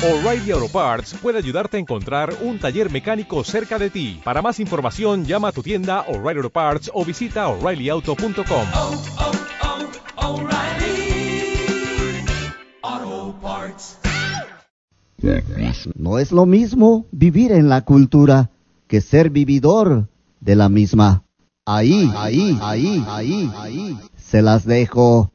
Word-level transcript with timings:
O'Reilly 0.00 0.52
Auto 0.52 0.68
Parts 0.68 1.14
puede 1.20 1.38
ayudarte 1.38 1.76
a 1.76 1.80
encontrar 1.80 2.32
un 2.42 2.60
taller 2.60 2.88
mecánico 2.88 3.42
cerca 3.42 3.80
de 3.80 3.90
ti. 3.90 4.20
Para 4.22 4.40
más 4.42 4.60
información, 4.60 5.24
llama 5.24 5.48
a 5.48 5.52
tu 5.52 5.60
tienda 5.60 6.02
O'Reilly 6.02 6.38
Auto 6.38 6.50
Parts 6.50 6.88
o 6.94 7.04
visita 7.04 7.48
oreillyauto.com. 7.48 8.66
oh, 8.76 9.02
oh, 10.22 10.34
O'Reilly 10.34 11.48
Auto 12.80 13.34
Parts. 13.42 13.98
No 15.96 16.20
es 16.20 16.30
lo 16.30 16.46
mismo 16.46 17.06
vivir 17.10 17.50
en 17.50 17.68
la 17.68 17.80
cultura 17.80 18.50
que 18.86 19.00
ser 19.00 19.30
vividor 19.30 20.06
de 20.38 20.54
la 20.54 20.68
misma. 20.68 21.24
Ahí, 21.66 22.08
ahí, 22.16 22.56
ahí, 22.62 23.04
ahí, 23.08 23.50
ahí. 23.56 23.98
Se 24.16 24.42
las 24.42 24.64
dejo. 24.64 25.32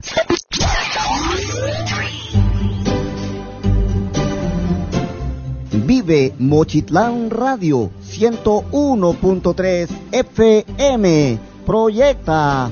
Vive 5.86 6.34
Mochitlán 6.40 7.30
Radio 7.30 7.92
101.3 8.02 9.90
FM. 10.12 11.40
Proyecta 11.66 12.70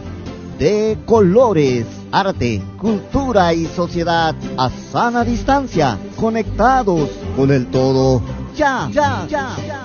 de 0.58 0.98
colores, 1.06 1.86
arte, 2.12 2.62
cultura 2.78 3.54
y 3.54 3.66
sociedad 3.66 4.34
a 4.58 4.70
sana 4.70 5.26
distancia, 5.26 5.98
conectados 6.18 7.10
con 7.36 7.52
el 7.52 7.68
todo. 7.68 8.22
Ya, 8.56 8.90
ya, 8.94 9.26
ya, 9.28 9.58
ya, 9.68 9.84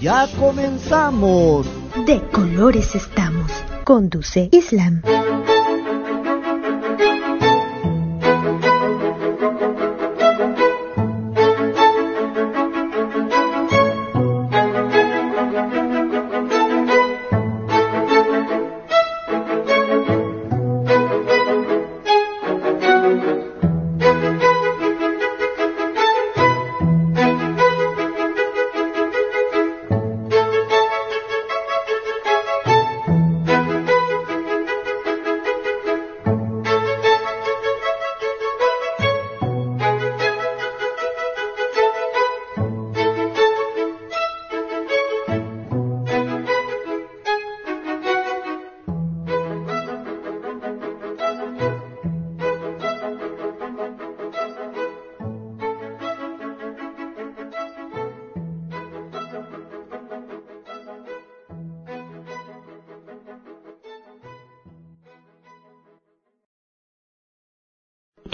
ya 0.00 0.26
comenzamos. 0.36 1.66
De 2.06 2.20
colores 2.30 2.96
estamos. 2.96 3.52
Conduce 3.84 4.48
Islam. 4.50 5.00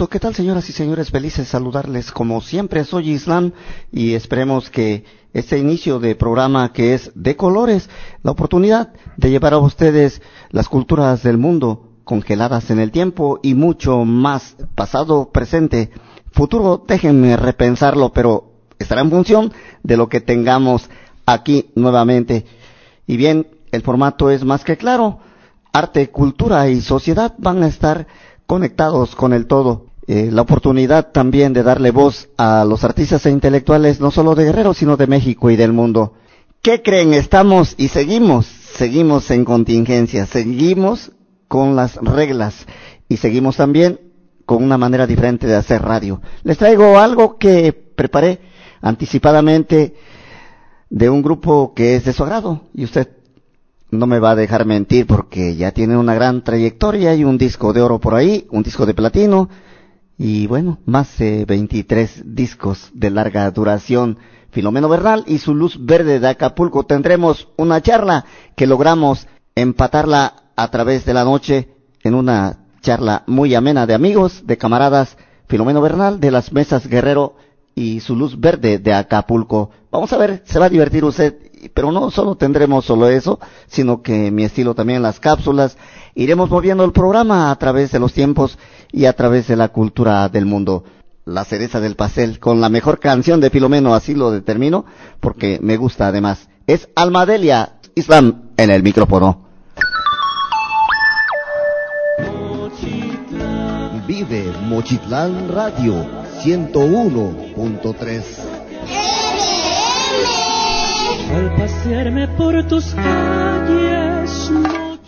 ¿Qué 0.09 0.19
tal 0.19 0.34
señoras 0.34 0.67
y 0.70 0.73
señores? 0.73 1.11
Felices 1.11 1.47
saludarles. 1.48 2.11
Como 2.11 2.41
siempre 2.41 2.84
soy 2.84 3.11
Islam 3.11 3.53
y 3.93 4.15
esperemos 4.15 4.70
que 4.70 5.05
este 5.34 5.59
inicio 5.59 5.98
de 6.01 6.15
programa 6.15 6.73
que 6.73 6.95
es 6.95 7.12
de 7.15 7.37
colores, 7.37 7.91
la 8.23 8.31
oportunidad 8.31 8.95
de 9.19 9.31
llevar 9.31 9.53
a 9.53 9.59
ustedes 9.59 10.23
las 10.51 10.69
culturas 10.71 11.22
del 11.22 11.37
mundo 11.37 11.91
congeladas 12.05 12.71
en 12.71 12.81
el 12.81 12.91
tiempo 12.93 13.41
y 13.43 13.53
mucho 13.55 14.05
más 14.06 14.56
pasado, 14.75 15.31
presente, 15.33 15.91
futuro, 16.33 16.83
déjenme 16.89 17.37
repensarlo, 17.37 18.10
pero 18.12 18.53
estará 18.78 19.03
en 19.03 19.10
función 19.10 19.53
de 19.83 19.97
lo 19.99 20.09
que 20.09 20.22
tengamos 20.22 20.89
aquí 21.27 21.71
nuevamente. 21.75 22.47
Y 23.06 23.19
bien, 23.19 23.47
el 23.71 23.83
formato 23.83 24.31
es 24.31 24.44
más 24.44 24.65
que 24.65 24.78
claro. 24.78 25.19
Arte, 25.72 26.09
cultura 26.10 26.69
y 26.71 26.81
sociedad 26.81 27.34
van 27.39 27.62
a 27.62 27.69
estar 27.69 28.06
conectados 28.47 29.15
con 29.15 29.33
el 29.34 29.47
todo. 29.47 29.90
Eh, 30.12 30.28
la 30.32 30.43
oportunidad 30.43 31.12
también 31.12 31.53
de 31.53 31.62
darle 31.62 31.93
voz 31.93 32.31
a 32.37 32.65
los 32.65 32.82
artistas 32.82 33.25
e 33.26 33.31
intelectuales, 33.31 34.00
no 34.00 34.10
solo 34.10 34.34
de 34.34 34.43
Guerrero, 34.43 34.75
sino 34.75 34.97
de 34.97 35.06
México 35.06 35.50
y 35.53 35.54
del 35.56 35.72
mundo. 35.72 36.15
¿Qué 36.62 36.82
creen? 36.82 37.15
Estamos 37.15 37.76
y 37.78 37.87
seguimos, 37.87 38.44
seguimos 38.75 39.31
en 39.31 39.44
contingencia, 39.44 40.26
seguimos 40.26 41.12
con 41.47 41.76
las 41.76 41.94
reglas 41.94 42.66
y 43.09 43.19
seguimos 43.19 43.56
también 43.56 44.00
con 44.47 44.65
una 44.65 44.76
manera 44.76 45.06
diferente 45.06 45.47
de 45.47 45.54
hacer 45.54 45.81
radio. 45.81 46.21
Les 46.42 46.59
traigo 46.59 46.98
algo 46.98 47.38
que 47.38 47.72
preparé 47.72 48.41
anticipadamente 48.81 49.94
de 50.88 51.09
un 51.09 51.22
grupo 51.22 51.72
que 51.72 51.94
es 51.94 52.04
de 52.04 52.12
su 52.12 52.25
agrado 52.25 52.62
y 52.75 52.82
usted 52.82 53.10
no 53.92 54.09
me 54.09 54.19
va 54.19 54.32
a 54.32 54.34
dejar 54.34 54.66
mentir 54.66 55.06
porque 55.06 55.54
ya 55.54 55.71
tiene 55.71 55.97
una 55.97 56.15
gran 56.16 56.42
trayectoria 56.42 57.15
y 57.15 57.22
un 57.22 57.38
disco 57.38 57.72
de 57.72 57.81
oro 57.81 58.00
por 58.00 58.16
ahí, 58.16 58.48
un 58.50 58.65
disco 58.65 58.87
de 58.87 58.94
platino 58.94 59.48
y 60.22 60.47
bueno, 60.47 60.81
más 60.84 61.16
de 61.16 61.47
23 61.47 62.34
discos 62.34 62.91
de 62.92 63.08
larga 63.08 63.50
duración. 63.50 64.19
Filomeno 64.50 64.86
Bernal 64.86 65.25
y 65.26 65.38
su 65.38 65.54
luz 65.54 65.78
verde 65.82 66.20
de 66.20 66.28
Acapulco 66.28 66.84
tendremos 66.84 67.48
una 67.56 67.81
charla 67.81 68.26
que 68.54 68.66
logramos 68.66 69.26
empatarla 69.54 70.34
a 70.56 70.70
través 70.70 71.06
de 71.06 71.14
la 71.14 71.25
noche 71.25 71.70
en 72.03 72.14
una 72.14 72.66
charla 72.82 73.25
muy 73.28 73.54
amena 73.54 73.86
de 73.86 73.94
amigos, 73.94 74.47
de 74.47 74.59
camaradas, 74.59 75.16
Filomeno 75.48 75.80
Bernal 75.80 76.20
de 76.20 76.30
las 76.30 76.53
Mesas 76.53 76.86
Guerrero 76.86 77.36
y 77.75 78.00
su 78.00 78.14
luz 78.14 78.38
verde 78.38 78.78
de 78.78 78.92
Acapulco. 78.92 79.70
Vamos 79.91 80.12
a 80.12 80.19
ver, 80.19 80.42
se 80.44 80.59
va 80.59 80.66
a 80.66 80.69
divertir 80.69 81.03
usted, 81.03 81.50
pero 81.69 81.93
no 81.93 82.10
solo 82.10 82.37
tendremos 82.37 82.84
solo 82.84 83.09
eso, 83.09 83.38
sino 83.66 84.03
que 84.03 84.31
mi 84.31 84.44
estilo 84.44 84.75
también 84.75 85.03
las 85.03 85.21
cápsulas, 85.21 85.76
iremos 86.15 86.50
moviendo 86.50 86.84
el 86.84 86.93
programa 86.93 87.50
a 87.50 87.56
través 87.56 87.93
de 87.93 87.98
los 87.98 88.12
tiempos 88.12 88.59
y 88.93 89.04
a 89.04 89.12
través 89.12 89.47
de 89.48 89.56
la 89.56 89.69
cultura 89.69 90.28
del 90.28 90.47
mundo. 90.47 90.84
La 91.25 91.44
cereza 91.44 91.81
del 91.81 91.97
pastel 91.97 92.38
con 92.38 92.60
la 92.60 92.69
mejor 92.69 92.98
canción 92.98 93.41
de 93.41 93.50
Filomeno, 93.50 93.94
así 93.94 94.15
lo 94.15 94.31
determino, 94.31 94.84
porque 95.21 95.59
me 95.62 95.76
gusta 95.76 96.09
además. 96.09 96.48
Es 96.66 96.88
Almadelia 96.94 97.75
Islam 97.94 98.50
en 98.56 98.71
el 98.71 98.82
micrófono. 98.82 99.48
Vive 104.06 104.53
Mochitlán 104.66 105.50
Radio 105.53 106.06
101.3. 106.42 109.29
Al 111.34 111.54
pasearme 111.56 112.28
por 112.28 112.66
tus 112.66 112.94
calles, 112.94 114.50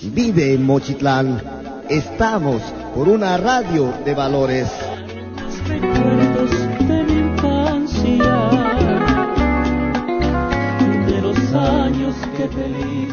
Vive 0.02 0.58
Mochitlán. 0.58 1.42
Estamos 1.88 2.62
por 2.94 3.08
una 3.08 3.36
radio 3.36 3.92
de 4.04 4.14
valores. 4.14 4.68
muchos 5.36 5.68
recuerdos 5.68 6.50
de 6.88 7.04
mi 7.04 7.12
infancia, 7.12 8.50
de 11.06 11.22
los 11.22 11.52
años 11.54 12.14
que 12.36 12.48
feliz 12.48 13.11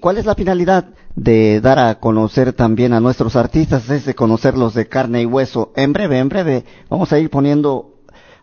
cuál 0.00 0.18
es 0.18 0.26
la 0.26 0.34
finalidad 0.34 0.84
de 1.16 1.60
dar 1.62 1.78
a 1.78 1.98
conocer 1.98 2.52
también 2.52 2.92
a 2.92 3.00
nuestros 3.00 3.36
artistas? 3.36 3.88
Es 3.88 4.04
de 4.04 4.14
conocerlos 4.14 4.74
de 4.74 4.86
carne 4.86 5.22
y 5.22 5.26
hueso. 5.26 5.72
En 5.76 5.94
breve, 5.94 6.18
en 6.18 6.28
breve, 6.28 6.64
vamos 6.90 7.10
a 7.12 7.18
ir 7.18 7.30
poniendo 7.30 7.94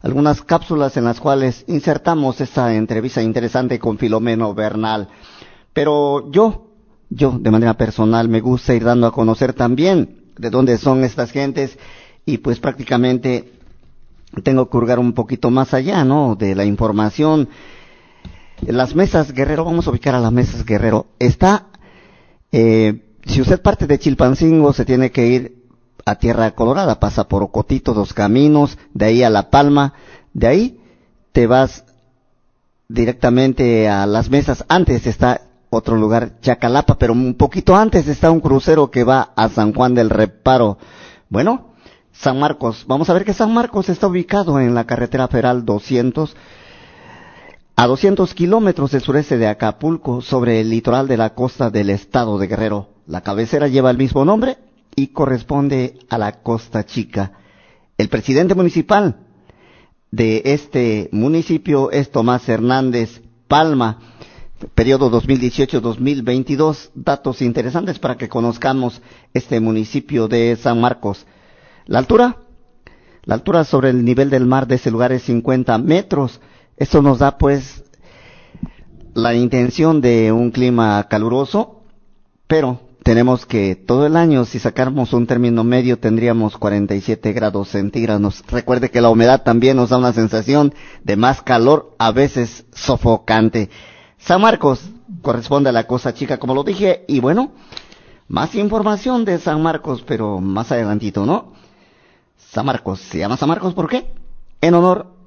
algunas 0.02 0.42
cápsulas 0.42 0.98
en 0.98 1.04
las 1.04 1.20
cuales 1.20 1.66
insertamos 1.68 2.42
esta 2.42 2.74
entrevista 2.74 3.22
interesante 3.22 3.78
con 3.78 4.00
Filomeno 4.00 4.56
Bernal. 4.56 5.08
Pero 5.72 6.32
yo, 6.32 6.68
yo 7.10 7.38
de 7.40 7.52
manera 7.52 7.76
personal 7.76 8.28
me 8.28 8.42
gusta 8.42 8.74
ir 8.74 8.84
dando 8.84 9.06
a 9.06 9.12
conocer 9.12 9.54
también 9.54 10.32
de 10.36 10.50
dónde 10.50 10.80
son 10.80 11.04
estas 11.04 11.32
gentes 11.32 11.78
y 12.26 12.40
pues 12.40 12.60
prácticamente 12.60 13.52
tengo 14.44 14.68
que 14.68 14.78
hurgar 14.78 14.98
un 14.98 15.14
poquito 15.14 15.52
más 15.52 15.74
allá, 15.76 16.04
¿no? 16.04 16.36
De 16.36 16.56
la 16.56 16.66
información. 16.66 17.50
Las 18.68 18.96
mesas 18.96 19.32
Guerrero, 19.32 19.66
vamos 19.66 19.88
a 19.88 19.92
ubicar 19.92 20.16
a 20.16 20.20
las 20.20 20.32
mesas 20.32 20.66
Guerrero. 20.66 21.08
Está, 21.20 21.68
eh, 22.52 23.16
si 23.26 23.42
usted 23.42 23.62
parte 23.62 23.88
de 23.88 24.00
Chilpancingo, 24.00 24.74
se 24.74 24.86
tiene 24.86 25.12
que 25.12 25.28
ir 25.28 25.66
a 26.06 26.16
Tierra 26.16 26.52
Colorada, 26.52 27.00
pasa 27.00 27.28
por 27.28 27.44
Ocotito, 27.44 27.94
dos 27.94 28.14
caminos, 28.14 28.78
de 28.94 29.06
ahí 29.06 29.24
a 29.24 29.30
La 29.30 29.50
Palma, 29.50 29.94
de 30.34 30.48
ahí 30.48 30.80
te 31.32 31.48
vas 31.48 31.86
directamente 32.88 33.88
a 33.88 34.06
las 34.06 34.30
mesas. 34.30 34.66
Antes 34.68 35.08
está 35.08 35.42
otro 35.70 35.96
lugar, 35.96 36.40
Chacalapa, 36.42 36.98
pero 36.98 37.14
un 37.14 37.36
poquito 37.36 37.76
antes 37.76 38.08
está 38.08 38.32
un 38.32 38.42
crucero 38.42 38.90
que 38.92 39.04
va 39.04 39.32
a 39.36 39.50
San 39.50 39.74
Juan 39.74 39.94
del 39.94 40.10
Reparo. 40.10 40.78
Bueno, 41.30 41.74
San 42.12 42.40
Marcos. 42.40 42.86
Vamos 42.88 43.10
a 43.10 43.14
ver 43.14 43.24
que 43.24 43.34
San 43.34 43.54
Marcos 43.54 43.88
está 43.88 44.08
ubicado 44.08 44.60
en 44.60 44.74
la 44.74 44.86
carretera 44.86 45.28
federal 45.28 45.64
200, 45.64 46.36
a 47.82 47.88
200 47.88 48.34
kilómetros 48.34 48.92
del 48.92 49.02
sureste 49.02 49.38
de 49.38 49.48
Acapulco, 49.48 50.20
sobre 50.20 50.60
el 50.60 50.70
litoral 50.70 51.08
de 51.08 51.16
la 51.16 51.34
costa 51.34 51.70
del 51.70 51.90
estado 51.92 52.38
de 52.38 52.48
Guerrero. 52.48 52.90
La 53.08 53.22
cabecera 53.22 53.70
lleva 53.70 53.90
el 53.90 53.98
mismo 53.98 54.26
nombre 54.26 54.58
y 54.98 55.08
corresponde 55.14 55.98
a 56.10 56.18
la 56.18 56.42
Costa 56.42 56.86
Chica. 56.86 57.32
El 57.98 58.10
presidente 58.10 58.54
municipal 58.54 59.16
de 60.12 60.42
este 60.44 61.08
municipio 61.14 61.90
es 61.92 62.12
Tomás 62.12 62.50
Hernández 62.50 63.22
Palma, 63.48 64.00
periodo 64.76 65.10
2018-2022. 65.12 66.90
Datos 66.96 67.42
interesantes 67.42 67.98
para 67.98 68.18
que 68.18 68.28
conozcamos 68.28 69.02
este 69.34 69.62
municipio 69.62 70.28
de 70.28 70.58
San 70.58 70.82
Marcos. 70.82 71.26
La 71.86 72.00
altura, 72.00 72.40
la 73.24 73.36
altura 73.36 73.64
sobre 73.64 73.92
el 73.92 74.04
nivel 74.04 74.30
del 74.30 74.46
mar 74.46 74.68
de 74.68 74.76
ese 74.76 74.92
lugar 74.92 75.14
es 75.14 75.24
50 75.24 75.78
metros. 75.78 76.42
Esto 76.80 77.02
nos 77.02 77.20
da 77.20 77.38
pues 77.38 77.84
la 79.14 79.34
intención 79.34 80.00
de 80.00 80.32
un 80.32 80.50
clima 80.50 81.06
caluroso, 81.10 81.82
pero 82.48 82.80
tenemos 83.04 83.46
que 83.46 83.76
todo 83.76 84.06
el 84.06 84.16
año, 84.16 84.46
si 84.46 84.60
sacáramos 84.60 85.12
un 85.12 85.28
término 85.28 85.66
medio, 85.66 86.00
tendríamos 86.00 86.58
47 86.58 87.34
grados 87.34 87.68
centígrados. 87.68 88.46
Recuerde 88.48 88.90
que 88.90 89.02
la 89.02 89.10
humedad 89.10 89.44
también 89.44 89.76
nos 89.76 89.90
da 89.90 89.98
una 89.98 90.14
sensación 90.14 90.74
de 91.04 91.18
más 91.18 91.42
calor, 91.42 91.96
a 92.00 92.14
veces 92.14 92.64
sofocante. 92.74 93.70
San 94.18 94.40
Marcos 94.40 94.90
corresponde 95.22 95.68
a 95.68 95.74
la 95.74 95.86
Costa 95.86 96.14
Chica, 96.14 96.38
como 96.38 96.56
lo 96.56 96.64
dije, 96.64 97.04
y 97.10 97.20
bueno, 97.20 97.52
más 98.30 98.56
información 98.56 99.26
de 99.26 99.38
San 99.40 99.62
Marcos, 99.62 100.02
pero 100.08 100.40
más 100.40 100.72
adelantito, 100.72 101.26
¿no? 101.26 101.52
San 102.38 102.66
Marcos, 102.66 103.02
¿se 103.02 103.18
llama 103.18 103.36
San 103.36 103.50
Marcos 103.50 103.74
por 103.74 103.90
qué? 103.90 104.14
En 104.62 104.76
honor 104.76 105.19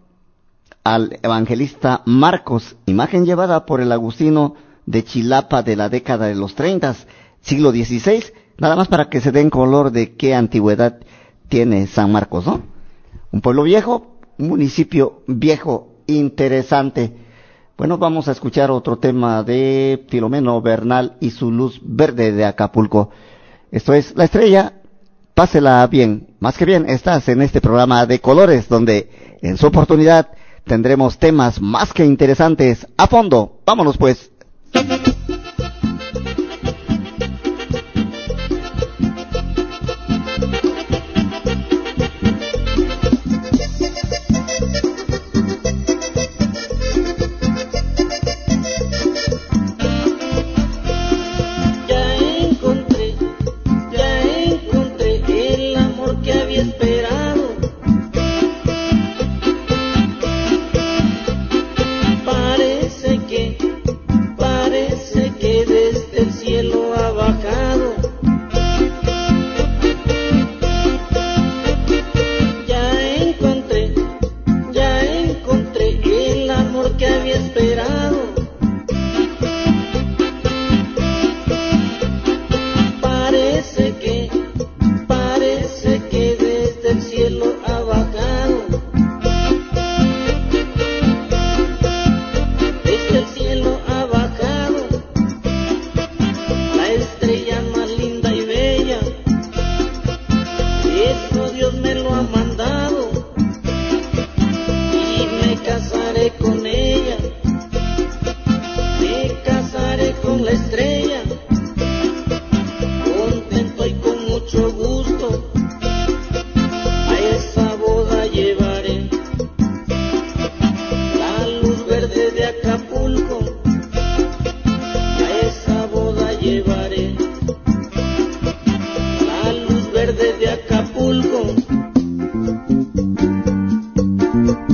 al 0.85 1.19
evangelista 1.23 2.03
Marcos, 2.07 2.77
imagen 2.87 3.25
llevada 3.25 3.67
por 3.67 3.81
el 3.81 3.93
Agustino 3.93 4.55
de 4.87 5.05
Chilapa 5.05 5.63
de 5.63 5.77
la 5.77 5.89
década 5.89 6.27
de 6.27 6.35
los 6.35 6.55
30, 6.55 6.95
siglo 7.41 7.71
XVI, 7.71 8.25
nada 8.59 8.77
más 8.77 8.89
para 8.89 9.09
que 9.09 9.21
se 9.21 9.33
den 9.33 9.51
color 9.51 9.93
de 9.93 10.15
qué 10.17 10.35
antigüedad 10.35 10.99
tiene 11.49 11.87
San 11.87 12.11
Marcos, 12.11 12.47
¿no? 12.47 12.63
Un 13.31 13.41
pueblo 13.41 13.63
viejo, 13.63 14.17
un 14.39 14.49
municipio 14.49 15.23
viejo, 15.27 15.89
interesante. 16.07 17.13
Bueno, 17.79 17.99
vamos 17.99 18.29
a 18.29 18.33
escuchar 18.33 18.71
otro 18.71 18.99
tema 18.99 19.43
de 19.43 20.05
Filomeno 20.09 20.61
Bernal 20.61 21.17
y 21.21 21.31
su 21.31 21.51
luz 21.51 21.81
verde 21.83 22.33
de 22.33 22.45
Acapulco. 22.45 23.11
Esto 23.71 23.95
es 23.95 24.15
La 24.17 24.25
Estrella, 24.25 24.75
pásela 25.35 25.87
bien, 25.87 26.35
más 26.41 26.59
que 26.59 26.65
bien, 26.65 26.89
estás 26.89 27.29
en 27.29 27.41
este 27.43 27.61
programa 27.61 28.05
de 28.05 28.21
colores 28.21 28.69
donde 28.69 29.39
en 29.41 29.57
su 29.57 29.67
oportunidad 29.67 30.29
tendremos 30.65 31.19
temas 31.19 31.61
más 31.61 31.93
que 31.93 32.05
interesantes 32.05 32.87
a 32.97 33.07
fondo. 33.07 33.61
Vámonos 33.67 33.97
pues. 33.99 34.31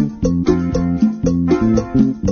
thank 0.08 0.48
you 1.96 2.27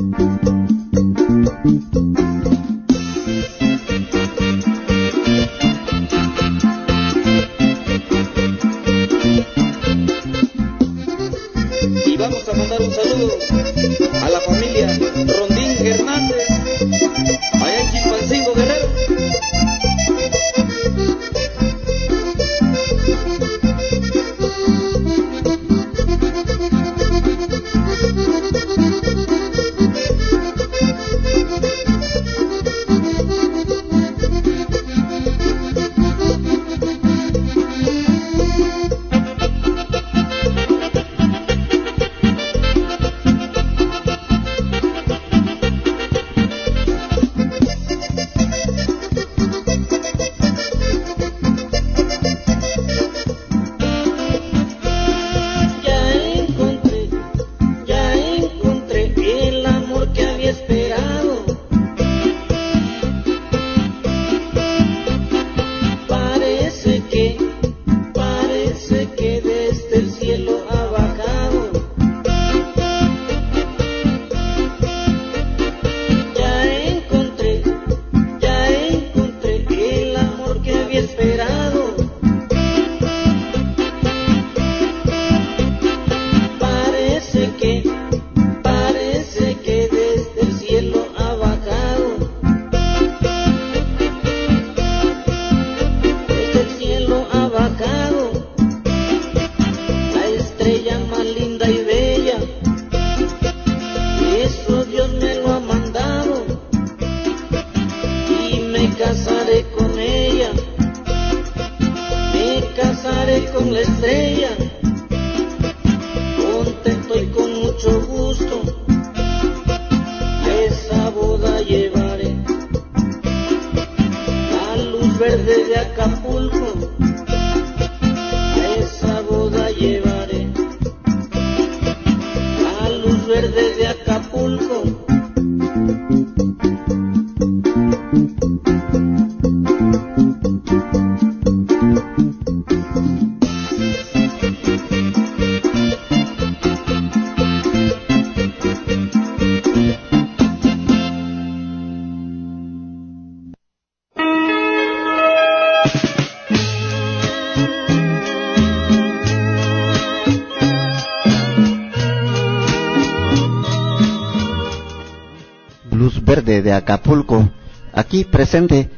Acapulco, 166.77 167.49
aquí 167.93 168.25
presente. 168.25 168.91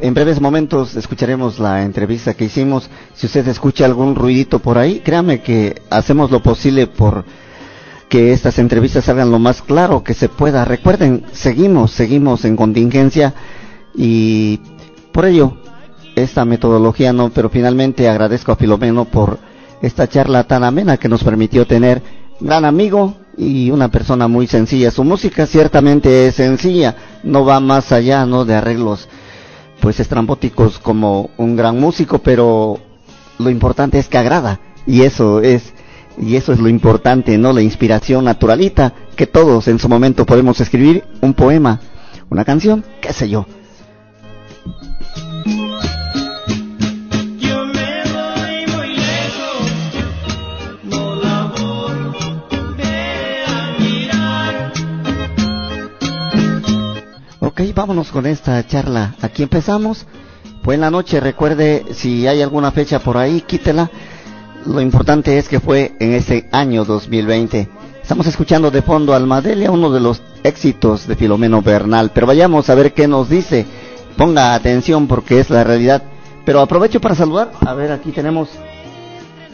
En 0.00 0.14
breves 0.14 0.40
momentos 0.40 0.94
escucharemos 0.94 1.58
la 1.58 1.82
entrevista 1.82 2.34
que 2.34 2.44
hicimos. 2.44 2.88
Si 3.14 3.26
usted 3.26 3.46
escucha 3.48 3.84
algún 3.84 4.14
ruidito 4.14 4.60
por 4.60 4.78
ahí, 4.78 5.00
créame 5.00 5.40
que 5.42 5.82
hacemos 5.90 6.30
lo 6.30 6.42
posible 6.42 6.86
por 6.86 7.24
que 8.08 8.32
estas 8.32 8.58
entrevistas 8.58 9.04
salgan 9.04 9.30
lo 9.30 9.38
más 9.38 9.60
claro 9.62 10.02
que 10.02 10.14
se 10.14 10.28
pueda. 10.28 10.64
Recuerden, 10.64 11.24
seguimos, 11.32 11.90
seguimos 11.92 12.44
en 12.44 12.56
contingencia 12.56 13.34
y 13.94 14.60
por 15.12 15.26
ello 15.26 15.56
esta 16.16 16.44
metodología 16.44 17.12
no, 17.12 17.30
pero 17.30 17.50
finalmente 17.50 18.08
agradezco 18.08 18.52
a 18.52 18.56
Filomeno 18.56 19.04
por 19.04 19.38
esta 19.82 20.08
charla 20.08 20.44
tan 20.44 20.64
amena 20.64 20.96
que 20.96 21.08
nos 21.08 21.22
permitió 21.22 21.66
tener 21.66 22.02
gran 22.40 22.64
amigo 22.64 23.16
y 23.38 23.70
una 23.70 23.88
persona 23.88 24.26
muy 24.28 24.46
sencilla. 24.48 24.90
Su 24.90 25.04
música 25.04 25.46
ciertamente 25.46 26.26
es 26.26 26.34
sencilla, 26.34 26.96
no 27.22 27.44
va 27.44 27.60
más 27.60 27.92
allá, 27.92 28.26
¿no? 28.26 28.44
De 28.44 28.54
arreglos 28.54 29.08
pues 29.80 30.00
estrambóticos 30.00 30.78
como 30.80 31.30
un 31.36 31.54
gran 31.54 31.78
músico, 31.78 32.18
pero 32.18 32.80
lo 33.38 33.48
importante 33.48 33.98
es 34.00 34.08
que 34.08 34.18
agrada 34.18 34.58
y 34.86 35.02
eso 35.02 35.40
es 35.40 35.72
y 36.20 36.34
eso 36.34 36.52
es 36.52 36.58
lo 36.58 36.68
importante, 36.68 37.38
¿no? 37.38 37.52
La 37.52 37.62
inspiración 37.62 38.24
naturalita 38.24 38.92
que 39.14 39.28
todos 39.28 39.68
en 39.68 39.78
su 39.78 39.88
momento 39.88 40.26
podemos 40.26 40.60
escribir 40.60 41.04
un 41.20 41.32
poema, 41.32 41.80
una 42.28 42.44
canción, 42.44 42.84
qué 43.00 43.12
sé 43.12 43.28
yo. 43.28 43.46
Ok, 57.58 57.74
vámonos 57.74 58.12
con 58.12 58.24
esta 58.26 58.64
charla. 58.64 59.16
Aquí 59.20 59.42
empezamos. 59.42 60.06
Buena 60.62 60.92
noche, 60.92 61.18
recuerde 61.18 61.86
si 61.90 62.24
hay 62.28 62.40
alguna 62.40 62.70
fecha 62.70 63.00
por 63.00 63.16
ahí, 63.16 63.40
quítela. 63.40 63.90
Lo 64.64 64.80
importante 64.80 65.38
es 65.38 65.48
que 65.48 65.58
fue 65.58 65.96
en 65.98 66.14
este 66.14 66.48
año 66.52 66.84
2020. 66.84 67.68
Estamos 68.00 68.28
escuchando 68.28 68.70
de 68.70 68.80
fondo 68.80 69.12
Almadelia, 69.12 69.72
uno 69.72 69.90
de 69.90 69.98
los 69.98 70.22
éxitos 70.44 71.08
de 71.08 71.16
Filomeno 71.16 71.60
Bernal. 71.60 72.12
Pero 72.14 72.28
vayamos 72.28 72.70
a 72.70 72.76
ver 72.76 72.92
qué 72.92 73.08
nos 73.08 73.28
dice. 73.28 73.66
Ponga 74.16 74.54
atención 74.54 75.08
porque 75.08 75.40
es 75.40 75.50
la 75.50 75.64
realidad. 75.64 76.04
Pero 76.44 76.60
aprovecho 76.60 77.00
para 77.00 77.16
saludar. 77.16 77.50
A 77.66 77.74
ver, 77.74 77.90
aquí 77.90 78.12
tenemos 78.12 78.50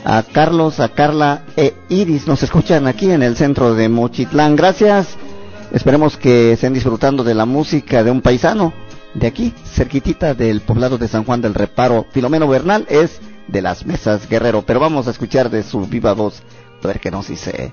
a 0.05 0.23
Carlos, 0.25 0.79
a 0.79 0.91
Carla 0.91 1.45
e 1.57 1.73
Iris. 1.89 2.27
Nos 2.27 2.43
escuchan 2.43 2.87
aquí 2.87 3.11
en 3.11 3.23
el 3.23 3.35
centro 3.35 3.75
de 3.75 3.89
Mochitlán. 3.89 4.57
Gracias. 4.57 5.17
Esperemos 5.75 6.17
que 6.17 6.53
estén 6.53 6.73
disfrutando 6.73 7.25
de 7.25 7.35
la 7.35 7.47
música 7.47 8.05
de 8.05 8.13
un 8.13 8.23
paisano 8.23 8.73
de 9.13 9.27
aquí, 9.27 9.53
cerquitita 9.65 10.33
del 10.33 10.61
poblado 10.61 10.99
de 10.99 11.09
San 11.09 11.25
Juan 11.25 11.41
del 11.41 11.53
Reparo. 11.53 12.07
Filomeno 12.13 12.47
Bernal 12.47 12.87
es 12.89 13.21
de 13.49 13.61
las 13.61 13.85
mesas 13.85 14.29
Guerrero, 14.29 14.63
pero 14.65 14.79
vamos 14.79 15.09
a 15.09 15.11
escuchar 15.11 15.51
de 15.51 15.65
su 15.65 15.81
viva 15.81 16.13
voz 16.13 16.45
a 16.81 16.87
ver 16.87 17.01
qué 17.01 17.11
nos 17.11 17.27
dice. 17.27 17.73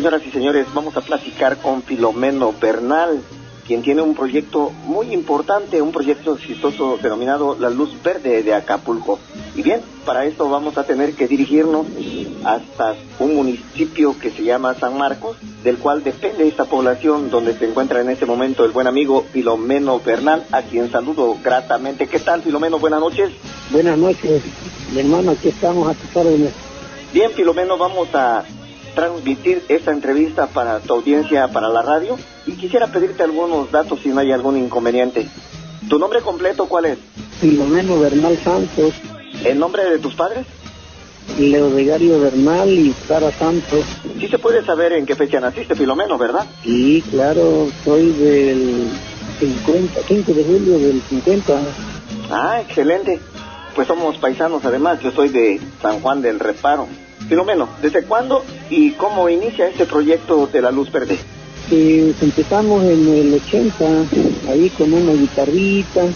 Señoras 0.00 0.22
y 0.26 0.30
señores, 0.30 0.66
vamos 0.72 0.96
a 0.96 1.02
platicar 1.02 1.58
con 1.58 1.82
Filomeno 1.82 2.54
Bernal, 2.58 3.20
quien 3.66 3.82
tiene 3.82 4.00
un 4.00 4.14
proyecto 4.14 4.72
muy 4.86 5.12
importante, 5.12 5.82
un 5.82 5.92
proyecto 5.92 6.36
exitoso 6.36 6.98
denominado 7.02 7.54
La 7.60 7.68
Luz 7.68 7.90
Verde 8.02 8.42
de 8.42 8.54
Acapulco. 8.54 9.18
Y 9.54 9.60
bien, 9.60 9.82
para 10.06 10.24
esto 10.24 10.48
vamos 10.48 10.78
a 10.78 10.84
tener 10.84 11.12
que 11.12 11.28
dirigirnos 11.28 11.84
hasta 12.44 12.94
un 13.18 13.34
municipio 13.34 14.18
que 14.18 14.30
se 14.30 14.42
llama 14.42 14.72
San 14.72 14.96
Marcos, 14.96 15.36
del 15.62 15.76
cual 15.76 16.02
depende 16.02 16.48
esta 16.48 16.64
población 16.64 17.28
donde 17.28 17.52
se 17.58 17.68
encuentra 17.68 18.00
en 18.00 18.08
este 18.08 18.24
momento 18.24 18.64
el 18.64 18.70
buen 18.70 18.86
amigo 18.86 19.26
Filomeno 19.30 20.00
Bernal, 20.00 20.46
a 20.50 20.62
quien 20.62 20.90
saludo 20.90 21.36
gratamente. 21.44 22.06
¿Qué 22.06 22.20
tal, 22.20 22.40
Filomeno? 22.40 22.78
Buenas 22.78 23.00
noches. 23.00 23.32
Buenas 23.70 23.98
noches, 23.98 24.42
mi 24.94 25.00
hermano, 25.00 25.32
aquí 25.32 25.48
estamos 25.48 25.90
a 25.90 25.92
tus 25.92 26.16
órdenes. 26.16 26.54
Bien, 27.12 27.30
Filomeno, 27.32 27.76
vamos 27.76 28.08
a 28.14 28.44
transmitir 28.94 29.62
esta 29.68 29.92
entrevista 29.92 30.46
para 30.46 30.80
tu 30.80 30.94
audiencia, 30.94 31.48
para 31.48 31.68
la 31.68 31.82
radio, 31.82 32.18
y 32.46 32.52
quisiera 32.52 32.88
pedirte 32.88 33.22
algunos 33.22 33.70
datos 33.70 34.00
si 34.02 34.08
no 34.10 34.20
hay 34.20 34.32
algún 34.32 34.56
inconveniente. 34.56 35.28
¿Tu 35.88 35.98
nombre 35.98 36.20
completo 36.20 36.66
cuál 36.66 36.86
es? 36.86 36.98
Filomeno 37.40 37.98
Bernal 37.98 38.36
Santos, 38.38 38.94
¿El 39.44 39.58
nombre 39.58 39.84
de 39.84 39.98
tus 39.98 40.14
padres? 40.14 40.44
Leodegario 41.38 42.20
Bernal 42.20 42.68
y 42.68 42.92
Sara 43.08 43.30
Santos. 43.32 43.84
Sí 44.18 44.28
se 44.28 44.38
puede 44.38 44.64
saber 44.64 44.92
en 44.92 45.06
qué 45.06 45.14
fecha 45.14 45.40
naciste, 45.40 45.74
Filomeno, 45.74 46.18
¿verdad? 46.18 46.44
Y 46.64 47.00
claro, 47.02 47.68
soy 47.84 48.10
del 48.12 48.88
50, 49.38 50.00
15 50.02 50.34
de 50.34 50.44
julio 50.44 50.78
del 50.78 51.00
50. 51.08 51.58
Ah, 52.30 52.60
excelente. 52.60 53.18
Pues 53.74 53.88
somos 53.88 54.18
paisanos 54.18 54.64
además, 54.64 55.00
yo 55.00 55.10
soy 55.10 55.28
de 55.28 55.60
San 55.80 56.00
Juan 56.00 56.20
del 56.20 56.38
Reparo. 56.38 56.86
Filomeno, 57.30 57.68
¿desde 57.80 58.02
cuándo 58.02 58.44
y 58.70 58.90
cómo 58.90 59.28
inicia 59.28 59.68
este 59.68 59.86
proyecto 59.86 60.48
de 60.52 60.62
la 60.62 60.72
luz 60.72 60.90
verde? 60.90 61.16
Eh, 61.70 62.12
empezamos 62.20 62.82
en 62.82 63.06
el 63.06 63.34
80, 63.34 63.84
ahí 64.50 64.68
con 64.70 64.92
una 64.92 65.12
guitarrita, 65.12 66.06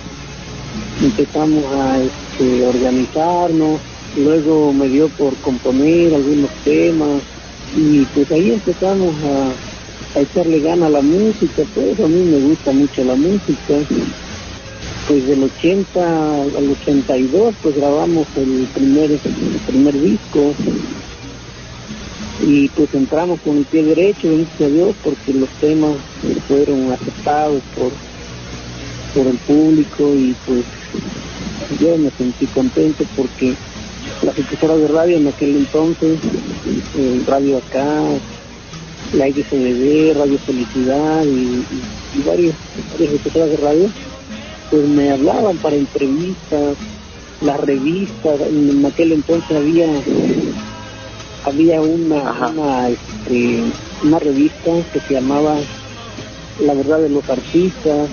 empezamos 1.01 1.65
a 1.73 2.01
este, 2.01 2.67
organizarnos, 2.67 3.79
luego 4.17 4.73
me 4.73 4.89
dio 4.89 5.09
por 5.11 5.37
componer 5.37 6.17
algunos 6.17 6.51
temas 6.65 7.23
y 7.77 8.01
pues 8.07 8.33
ahí 8.33 8.51
empezamos 8.51 9.15
a, 9.23 10.19
a 10.19 10.21
echarle 10.21 10.59
gana 10.59 10.87
a 10.87 10.91
la 10.91 11.01
música, 11.01 11.63
pues 11.77 12.01
a 12.01 12.09
mí 12.09 12.25
me 12.25 12.41
gusta 12.41 12.73
mucho 12.73 13.05
la 13.05 13.15
música 13.15 13.75
pues 15.07 15.27
del 15.29 15.45
80 15.45 16.43
al 16.43 16.71
82 16.83 17.55
pues 17.63 17.77
grabamos 17.77 18.27
el 18.37 18.67
primer 18.75 19.11
el 19.13 19.21
primer 19.67 20.01
disco 20.01 20.55
y 22.41 22.69
pues 22.71 22.93
entramos 22.95 23.41
con 23.41 23.59
el 23.59 23.65
pie 23.65 23.85
derecho 23.85 24.29
gracias 24.29 24.61
a 24.61 24.69
Dios 24.69 24.95
porque 25.03 25.33
los 25.35 25.49
temas 25.61 25.97
fueron 26.49 26.93
aceptados 26.93 27.63
por 27.77 27.93
por 29.15 29.27
el 29.29 29.39
público 29.39 30.15
y 30.15 30.35
pues 30.45 30.65
yo 31.81 31.97
me 31.97 32.11
sentí 32.11 32.47
contento 32.47 33.05
porque 33.17 33.55
las 34.23 34.37
emisoras 34.37 34.79
de 34.79 34.89
radio 34.89 35.17
en 35.19 35.29
aquel 35.29 35.57
entonces 35.57 36.19
eh, 36.97 37.23
Radio 37.27 37.59
Acá 37.59 38.03
la 39.13 39.29
IDCBD, 39.29 40.19
Radio 40.19 40.39
Felicidad 40.39 41.25
y, 41.25 41.29
y, 41.29 41.65
y 42.19 42.23
varias, 42.27 42.57
varias 42.93 43.11
emisoras 43.13 43.51
de 43.51 43.57
radio 43.59 43.91
pues 44.71 44.89
me 44.89 45.11
hablaban 45.11 45.57
para 45.59 45.77
entrevistas, 45.77 46.77
las 47.43 47.61
revistas, 47.61 48.41
en 48.41 48.85
aquel 48.85 49.13
entonces 49.13 49.57
había 49.57 49.87
había 51.45 51.81
una 51.81 52.49
una, 52.51 52.89
este, 52.89 53.61
una 54.03 54.19
revista 54.19 54.71
que 54.93 55.01
se 55.01 55.15
llamaba 55.15 55.57
La 56.61 56.75
Verdad 56.75 57.01
de 57.01 57.11
los 57.11 57.29
Artistas, 57.29 58.09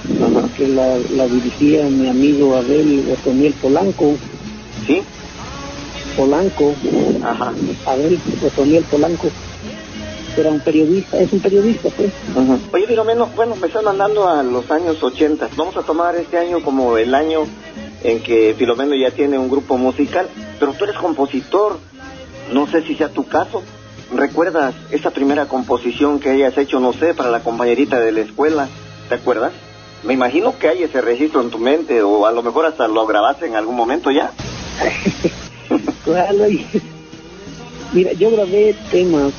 que 0.57 0.67
la, 0.67 0.97
la 1.15 1.27
dirigía 1.27 1.83
mi 1.85 2.07
amigo 2.09 2.55
Abel 2.55 3.05
Otoniel 3.11 3.53
Polanco. 3.53 4.15
¿Sí? 4.85 5.01
Polanco, 6.17 6.73
Ajá. 7.23 7.53
Abel 7.85 8.19
Otoniel 8.45 8.83
Polanco, 8.83 9.29
era 10.37 10.49
un 10.49 10.59
periodista, 10.59 11.19
es 11.19 11.31
un 11.31 11.39
periodista 11.39 11.89
pues. 11.89 12.11
Ajá. 12.31 12.57
Oye, 12.73 12.87
Filomeno, 12.87 13.27
bueno, 13.35 13.55
me 13.55 13.67
están 13.67 13.85
mandando 13.85 14.27
a 14.27 14.43
los 14.43 14.69
años 14.71 15.01
80. 15.01 15.49
Vamos 15.55 15.77
a 15.77 15.81
tomar 15.81 16.15
este 16.15 16.37
año 16.37 16.61
como 16.61 16.97
el 16.97 17.13
año 17.13 17.43
en 18.03 18.21
que 18.21 18.55
Filomeno 18.57 18.95
ya 18.95 19.11
tiene 19.11 19.37
un 19.37 19.49
grupo 19.49 19.77
musical, 19.77 20.27
pero 20.59 20.73
tú 20.73 20.85
eres 20.85 20.97
compositor. 20.97 21.77
No 22.53 22.67
sé 22.67 22.81
si 22.83 22.95
sea 22.95 23.09
tu 23.09 23.23
caso. 23.27 23.63
¿Recuerdas 24.13 24.75
esa 24.91 25.11
primera 25.11 25.47
composición 25.47 26.19
que 26.19 26.31
hayas 26.31 26.57
hecho, 26.57 26.79
no 26.79 26.91
sé, 26.93 27.13
para 27.13 27.29
la 27.29 27.43
compañerita 27.43 27.99
de 27.99 28.11
la 28.11 28.21
escuela? 28.21 28.67
¿Te 29.07 29.15
acuerdas? 29.15 29.53
Me 30.03 30.13
imagino 30.13 30.57
que 30.57 30.67
hay 30.67 30.83
ese 30.83 30.99
registro 31.01 31.41
en 31.41 31.49
tu 31.49 31.59
mente 31.59 32.01
o 32.01 32.25
a 32.25 32.31
lo 32.31 32.41
mejor 32.43 32.65
hasta 32.65 32.87
lo 32.87 33.05
grabaste 33.05 33.45
en 33.45 33.55
algún 33.55 33.75
momento 33.75 34.11
ya. 34.11 34.31
Claro, 36.03 36.49
y- 36.49 36.65
mira, 37.93 38.11
yo 38.17 38.31
grabé 38.31 38.75
temas, 38.91 39.33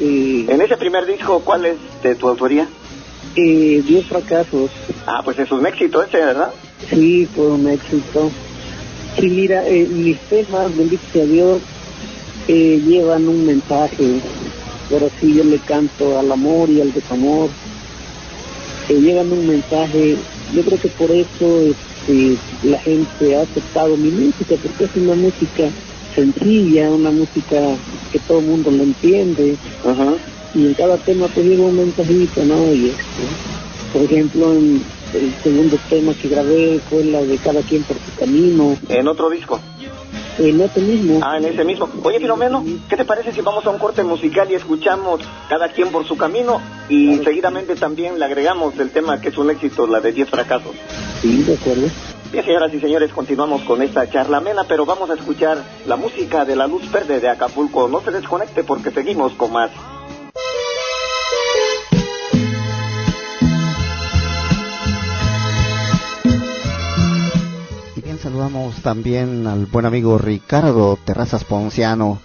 eh, 0.00 0.46
En 0.48 0.60
ese 0.62 0.76
primer 0.78 1.04
disco, 1.06 1.40
¿cuál 1.44 1.66
es 1.66 1.76
de 2.02 2.14
tu 2.16 2.28
autoría? 2.28 2.66
eh, 3.36 3.82
Diez 3.82 4.08
fracasos, 4.08 4.70
Ah, 5.06 5.20
pues 5.24 5.38
es 5.38 5.52
un 5.52 5.64
éxito 5.66 6.02
ese, 6.02 6.16
¿verdad? 6.16 6.50
sí, 6.88 7.26
fue 7.26 7.46
un 7.48 7.68
éxito. 7.68 8.30
Sí, 9.20 9.28
mira, 9.28 9.68
eh, 9.68 9.86
mis 9.86 10.18
temas, 10.28 10.74
bendito 10.76 11.04
sea 11.12 11.24
Dios, 11.26 11.62
eh, 12.48 12.80
llevan 12.86 13.28
un 13.28 13.44
mensaje, 13.46 14.20
pero 14.88 15.10
sí 15.20 15.34
yo 15.34 15.44
le 15.44 15.58
canto 15.58 16.18
al 16.18 16.32
amor 16.32 16.70
y 16.70 16.80
al 16.80 16.92
desamor, 16.92 17.50
eh, 18.88 18.94
llevan 18.94 19.32
un 19.32 19.46
mensaje, 19.46 20.16
yo 20.54 20.62
creo 20.62 20.80
que 20.80 20.88
por 20.88 21.10
eso 21.10 21.60
este, 21.60 22.36
la 22.62 22.78
gente 22.78 23.36
ha 23.36 23.42
aceptado 23.42 23.96
mi 23.96 24.10
música, 24.10 24.56
porque 24.62 24.84
es 24.84 24.96
una 24.96 25.14
música 25.14 25.70
sencilla, 26.14 26.90
una 26.90 27.10
música 27.10 27.76
que 28.12 28.18
todo 28.20 28.38
el 28.40 28.46
mundo 28.46 28.70
lo 28.70 28.82
entiende, 28.82 29.56
Ajá. 29.84 30.14
y 30.54 30.66
en 30.66 30.74
cada 30.74 30.96
tema 30.96 31.28
pues 31.28 31.46
lleva 31.46 31.66
un 31.66 31.76
mensajito, 31.76 32.44
¿no? 32.44 32.72
Y 32.72 32.88
este, 32.88 33.92
por 33.92 34.02
ejemplo, 34.02 34.54
en 34.54 34.82
el 35.14 35.34
segundo 35.42 35.78
tema 35.88 36.14
que 36.14 36.28
grabé 36.28 36.80
fue 36.88 37.04
la 37.04 37.22
de 37.22 37.36
cada 37.38 37.62
quien 37.62 37.82
por 37.84 37.96
su 37.98 38.18
camino, 38.18 38.76
En 38.88 39.06
otro 39.06 39.28
disco. 39.30 39.60
En 40.38 40.60
ese 40.60 40.80
mismo. 40.80 41.20
Ah, 41.22 41.38
en 41.38 41.44
ese 41.44 41.64
mismo. 41.64 41.88
Oye, 42.02 42.18
Filomeno, 42.18 42.64
¿qué 42.88 42.96
te 42.96 43.04
parece 43.04 43.32
si 43.32 43.40
vamos 43.40 43.66
a 43.66 43.70
un 43.70 43.78
corte 43.78 44.02
musical 44.02 44.50
y 44.50 44.54
escuchamos 44.54 45.20
cada 45.48 45.68
quien 45.70 45.90
por 45.90 46.06
su 46.06 46.16
camino 46.16 46.60
y 46.88 47.16
seguidamente 47.18 47.74
también 47.76 48.18
le 48.18 48.24
agregamos 48.24 48.78
el 48.78 48.90
tema 48.90 49.20
que 49.20 49.28
es 49.28 49.38
un 49.38 49.50
éxito, 49.50 49.86
la 49.86 50.00
de 50.00 50.12
10 50.12 50.30
fracasos? 50.30 50.74
Sí, 51.20 51.42
de 51.42 51.54
acuerdo. 51.54 51.88
Bien, 52.30 52.44
señoras 52.44 52.74
y 52.74 52.80
señores, 52.80 53.10
continuamos 53.12 53.62
con 53.62 53.80
esta 53.80 54.08
charla 54.10 54.36
amena, 54.36 54.64
pero 54.64 54.84
vamos 54.84 55.08
a 55.08 55.14
escuchar 55.14 55.64
la 55.86 55.96
música 55.96 56.44
de 56.44 56.56
la 56.56 56.66
luz 56.66 56.90
verde 56.92 57.20
de 57.20 57.28
Acapulco. 57.28 57.88
No 57.88 58.02
se 58.02 58.10
desconecte 58.10 58.64
porque 58.64 58.90
seguimos 58.90 59.32
con 59.32 59.52
más. 59.52 59.70
También 68.82 69.46
al 69.46 69.66
buen 69.66 69.84
amigo 69.84 70.16
Ricardo 70.16 70.98
Terrazas 71.04 71.44
Ponciano, 71.44 72.18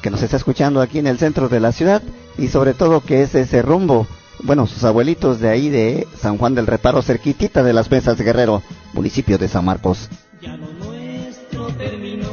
que 0.00 0.10
nos 0.10 0.22
está 0.22 0.36
escuchando 0.36 0.80
aquí 0.80 0.98
en 0.98 1.06
el 1.06 1.18
centro 1.18 1.48
de 1.48 1.60
la 1.60 1.72
ciudad 1.72 2.02
y 2.38 2.48
sobre 2.48 2.72
todo 2.72 3.00
que 3.00 3.22
es 3.22 3.34
ese 3.34 3.60
rumbo. 3.60 4.06
Bueno, 4.42 4.66
sus 4.66 4.84
abuelitos 4.84 5.40
de 5.40 5.50
ahí 5.50 5.68
de 5.68 6.06
San 6.18 6.38
Juan 6.38 6.54
del 6.54 6.66
Reparo, 6.66 7.02
cerquitita 7.02 7.62
de 7.62 7.72
las 7.72 7.90
Mesas 7.90 8.18
Guerrero, 8.18 8.62
municipio 8.94 9.36
de 9.36 9.48
San 9.48 9.64
Marcos. 9.64 10.08
Ya 10.40 10.56
lo 10.56 10.72
nuestro 10.72 11.66
terminó. 11.76 12.28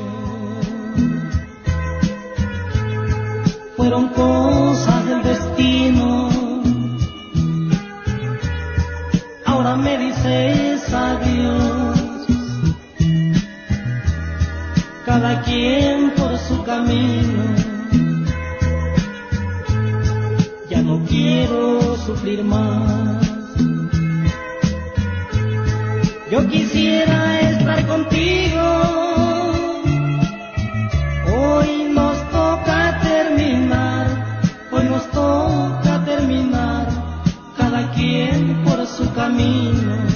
Fueron 3.75 4.09
cosas 4.09 5.05
del 5.07 5.23
destino. 5.23 6.29
Ahora 9.45 9.75
me 9.75 9.97
dices 9.97 10.93
adiós. 10.93 11.34
Cada 15.15 15.41
quien 15.43 16.11
por 16.11 16.37
su 16.37 16.61
camino. 16.63 17.41
Ya 20.69 20.81
no 20.81 21.05
quiero 21.05 21.95
sufrir 22.05 22.43
más. 22.43 23.25
Yo 26.29 26.45
quisiera 26.49 27.39
estar 27.49 27.87
contigo. 27.87 28.65
Hoy 31.33 31.93
nos 31.93 32.17
toca 32.31 32.99
terminar, 33.01 34.49
hoy 34.69 34.83
nos 34.83 35.09
toca 35.11 36.03
terminar, 36.03 36.87
cada 37.57 37.89
quien 37.93 38.63
por 38.65 38.85
su 38.85 39.09
camino. 39.13 40.14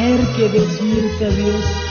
Tener 0.00 0.26
que 0.34 0.48
decirte 0.48 1.24
adiós. 1.26 1.89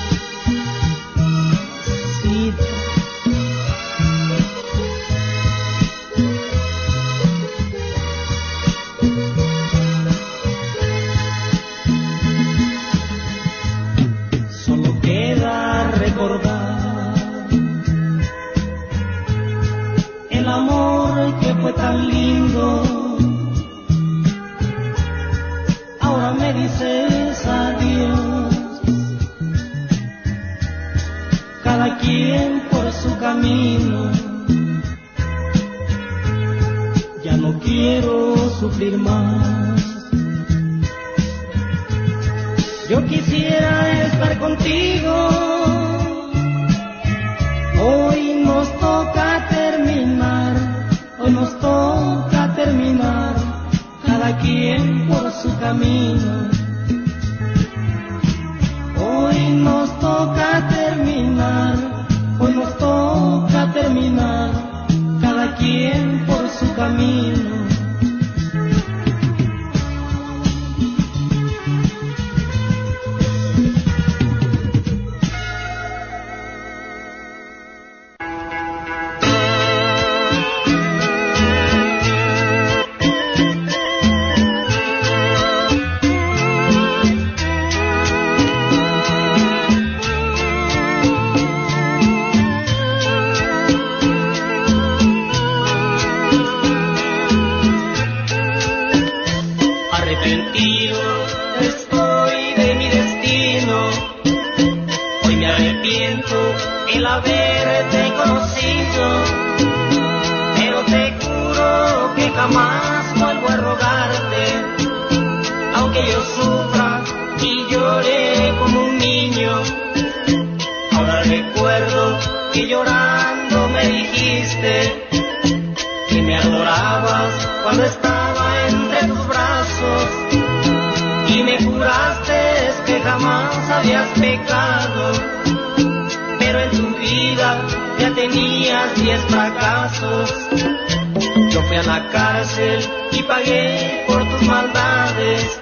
La 141.90 142.08
cárcel 142.10 142.88
y 143.12 143.24
pagué 143.24 144.04
por 144.06 144.22
tus 144.30 144.42
maldades. 144.44 145.60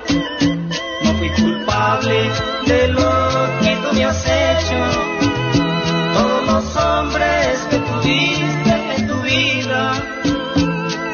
No 1.04 1.14
fui 1.14 1.30
culpable 1.30 2.18
de 2.66 2.88
lo 2.90 3.10
que 3.62 3.72
tú 3.82 3.96
me 3.96 4.04
has 4.04 4.26
hecho. 4.26 4.80
Todos 6.16 6.42
los 6.52 6.66
hombres 6.76 7.66
que 7.70 7.78
tuviste 7.78 8.76
en 8.98 9.08
tu 9.08 9.22
vida 9.22 9.82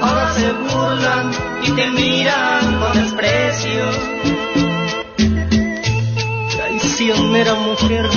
ahora 0.01 0.33
se 0.33 0.51
burlan 0.51 1.25
y 1.61 1.71
te 1.77 1.85
miran 1.91 2.79
con 2.79 2.93
desprecio. 2.99 3.83
Traicionera 6.55 7.53
mujer, 7.53 8.09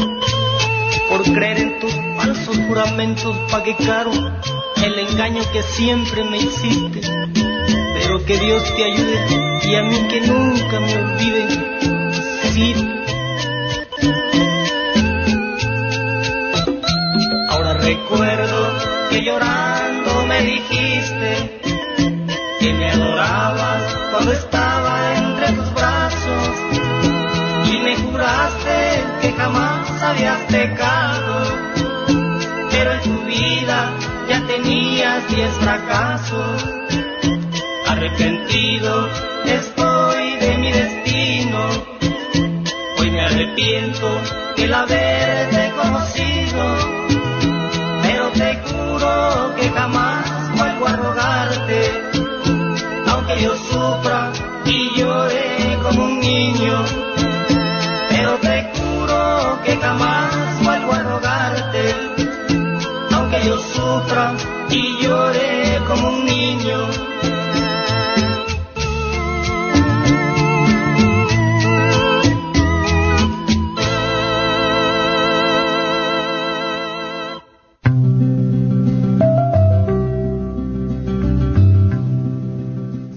por 1.10 1.22
creer 1.24 1.58
en 1.58 1.78
tus 1.78 1.94
falsos 2.16 2.56
juramentos 2.66 3.36
pagué 3.50 3.76
caro 3.84 4.12
el 4.84 4.98
engaño 4.98 5.42
que 5.52 5.62
siempre 5.62 6.24
me 6.24 6.38
hiciste. 6.38 7.00
Pero 7.94 8.24
que 8.24 8.38
Dios 8.38 8.62
te 8.76 8.84
ayude 8.84 9.26
y 9.64 9.74
a 9.74 9.82
mí 9.82 10.08
que 10.08 10.20
nunca 10.20 10.80
me 10.80 10.96
olvide. 10.96 11.46
Sí. 12.52 12.74
Ahora 17.48 17.74
recuerdo 17.74 18.72
que 19.10 19.22
llorando 19.22 20.26
me 20.26 20.42
dijiste 20.42 21.60
que 22.60 22.72
me 22.72 22.90
adorabas 22.90 23.82
cuando 24.10 24.32
estaba 24.32 25.14
entre 25.16 25.52
tus 25.52 25.74
brazos 25.74 26.48
y 27.72 27.78
me 27.78 27.96
juraste 27.96 29.04
que 29.20 29.32
jamás 29.32 30.02
habías 30.02 30.38
pecado, 30.44 31.25
tenías 34.66 35.28
diez 35.28 35.52
fracasos. 35.60 36.64
Arrepentido 37.86 39.08
estoy 39.44 40.36
de 40.40 40.58
mi 40.58 40.72
destino, 40.72 41.60
hoy 42.98 43.10
me 43.10 43.20
arrepiento 43.20 44.08
el 44.56 44.74
haberte 44.74 45.72
conocido, 45.80 46.64
pero 48.02 48.28
te 48.30 48.60
juro 48.66 49.54
que 49.56 49.70
jamás 49.70 50.50
vuelvo 50.58 50.86
a 50.88 50.92
rogarte, 50.96 52.02
aunque 53.08 53.42
yo 53.42 53.56
sufra 53.70 54.32
y 54.64 54.98
llore 54.98 55.78
como 55.82 56.04
un 56.04 56.18
niño, 56.18 56.84
pero 58.10 58.34
te 58.38 58.68
juro 58.74 59.60
que 59.64 59.76
jamás 59.76 60.34
vuelvo 60.64 60.92
a 60.92 60.98
rogarte, 60.98 61.25
yo 63.46 63.58
sufra 63.58 64.34
y 64.70 65.04
llore 65.04 65.78
como 65.86 66.08
un 66.08 66.24
niño. 66.24 66.78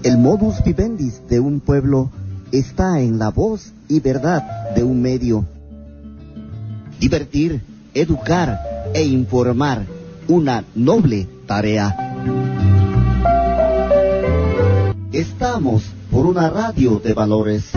El 0.04 0.18
modus 0.18 0.62
vivendis 0.64 1.26
de 1.28 1.40
un 1.40 1.58
pueblo 1.58 2.10
está 2.52 3.00
en 3.00 3.18
la 3.18 3.30
voz 3.30 3.72
y 3.88 3.98
verdad 3.98 4.70
de 4.76 4.84
un 4.84 5.02
medio. 5.02 5.44
Divertir, 7.00 7.62
educar 7.94 8.60
e 8.94 9.02
informar, 9.02 9.86
una 10.30 10.64
noble 10.76 11.26
tarea. 11.44 11.96
Estamos 15.10 15.82
por 16.08 16.24
una 16.24 16.48
radio 16.48 17.00
de 17.00 17.14
valores. 17.14 17.72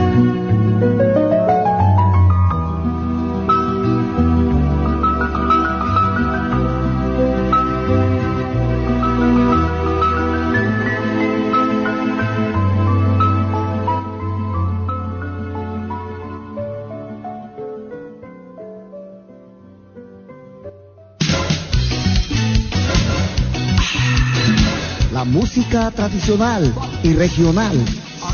Música 25.55 25.91
tradicional 25.91 26.73
y 27.03 27.13
regional 27.13 27.77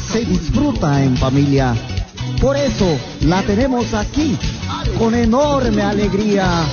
se 0.09 0.23
disfruta 0.23 1.03
en 1.03 1.17
familia. 1.17 1.75
Por 2.39 2.55
eso 2.55 2.97
la 3.19 3.41
tenemos 3.41 3.93
aquí 3.93 4.37
con 4.97 5.13
enorme 5.13 5.81
alegría. 5.81 6.63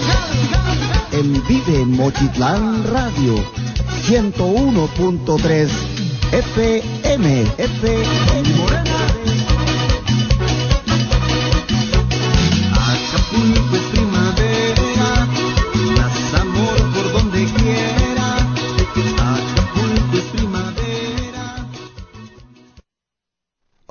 En 1.10 1.32
Vive 1.48 1.84
Mochitlán 1.86 2.84
Radio 2.92 3.34
101.3 4.06 5.68
FM 6.30 7.42
FM. 7.58 8.96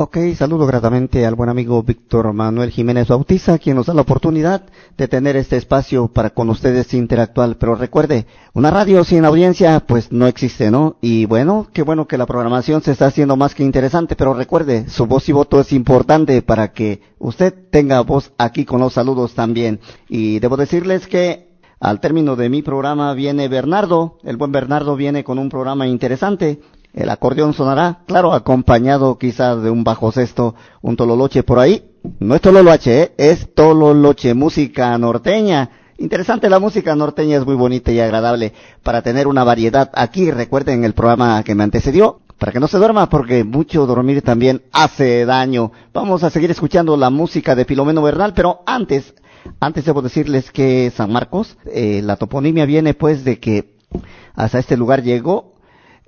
Ok, 0.08 0.20
saludo 0.38 0.68
gratamente 0.68 1.26
al 1.26 1.34
buen 1.34 1.50
amigo 1.50 1.82
Víctor 1.82 2.32
Manuel 2.32 2.70
Jiménez 2.70 3.08
Bautista, 3.08 3.58
quien 3.58 3.76
nos 3.76 3.88
da 3.88 3.96
la 3.96 4.04
oportunidad 4.04 4.62
de 4.96 5.08
tener 5.08 5.36
este 5.36 5.58
espacio 5.58 6.10
para 6.10 6.30
con 6.30 6.48
ustedes 6.52 6.94
interactuar. 6.94 7.58
Pero 7.58 7.74
recuerde, 7.74 8.28
una 8.54 8.70
radio 8.70 9.04
sin 9.04 9.26
audiencia 9.26 9.80
pues 9.80 10.12
no 10.12 10.28
existe, 10.28 10.70
¿no? 10.70 10.98
Y 11.02 11.26
bueno, 11.26 11.66
qué 11.74 11.82
bueno 11.82 12.08
que 12.08 12.20
la 12.20 12.28
programación 12.28 12.84
se 12.84 12.92
está 12.92 13.08
haciendo 13.08 13.36
más 13.36 13.56
que 13.56 13.64
interesante, 13.64 14.16
pero 14.16 14.36
recuerde, 14.36 14.88
su 14.90 15.08
voz 15.08 15.28
y 15.28 15.32
voto 15.32 15.60
es 15.60 15.74
importante 15.74 16.44
para 16.44 16.72
que 16.72 17.02
usted 17.18 17.52
tenga 17.72 18.00
voz 18.02 18.32
aquí 18.38 18.64
con 18.64 18.82
los 18.82 18.94
saludos 18.94 19.34
también. 19.34 19.80
Y 20.08 20.38
debo 20.38 20.56
decirles 20.56 21.08
que 21.08 21.56
al 21.80 22.00
término 22.00 22.36
de 22.36 22.50
mi 22.50 22.62
programa 22.62 23.12
viene 23.16 23.48
Bernardo, 23.48 24.20
el 24.24 24.38
buen 24.38 24.52
Bernardo 24.52 24.96
viene 24.96 25.24
con 25.24 25.40
un 25.40 25.50
programa 25.50 25.88
interesante. 25.88 26.60
El 26.96 27.10
acordeón 27.10 27.54
sonará, 27.54 28.00
claro, 28.08 28.32
acompañado 28.32 29.18
quizás 29.18 29.62
de 29.62 29.70
un 29.70 29.84
bajo 29.84 30.14
sexto, 30.14 30.56
un 30.82 30.96
tololoche 30.96 31.44
por 31.44 31.60
ahí. 31.60 31.84
No 32.20 32.36
es 32.36 32.42
tololoche, 32.42 33.02
¿eh? 33.02 33.12
es 33.18 33.54
tololoche, 33.54 34.34
música 34.34 34.98
norteña. 34.98 35.72
Interesante 35.98 36.50
la 36.50 36.60
música 36.60 36.96
norteña, 36.96 37.36
es 37.36 37.46
muy 37.46 37.56
bonita 37.56 37.92
y 37.92 38.00
agradable 38.00 38.54
para 38.82 39.02
tener 39.02 39.28
una 39.28 39.44
variedad 39.44 39.92
aquí. 39.94 40.32
Recuerden 40.32 40.86
el 40.86 40.94
programa 40.94 41.44
que 41.44 41.54
me 41.54 41.66
antecedió, 41.66 42.22
para 42.40 42.54
que 42.54 42.62
no 42.62 42.70
se 42.70 42.78
duerma, 42.78 43.10
porque 43.10 43.44
mucho 43.44 43.86
dormir 43.86 44.22
también 44.22 44.62
hace 44.72 45.26
daño. 45.26 45.74
Vamos 45.94 46.24
a 46.24 46.30
seguir 46.30 46.50
escuchando 46.50 46.96
la 46.96 47.10
música 47.10 47.56
de 47.56 47.66
Filomeno 47.66 48.04
Bernal, 48.04 48.34
pero 48.34 48.62
antes, 48.66 49.16
antes 49.60 49.84
debo 49.84 50.02
decirles 50.02 50.50
que 50.50 50.94
San 50.96 51.12
Marcos, 51.12 51.58
eh, 51.66 52.00
la 52.02 52.16
toponimia 52.16 52.66
viene 52.66 52.94
pues 52.94 53.26
de 53.26 53.38
que 53.38 53.76
hasta 54.34 54.60
este 54.60 54.78
lugar 54.78 55.04
llegó 55.04 55.55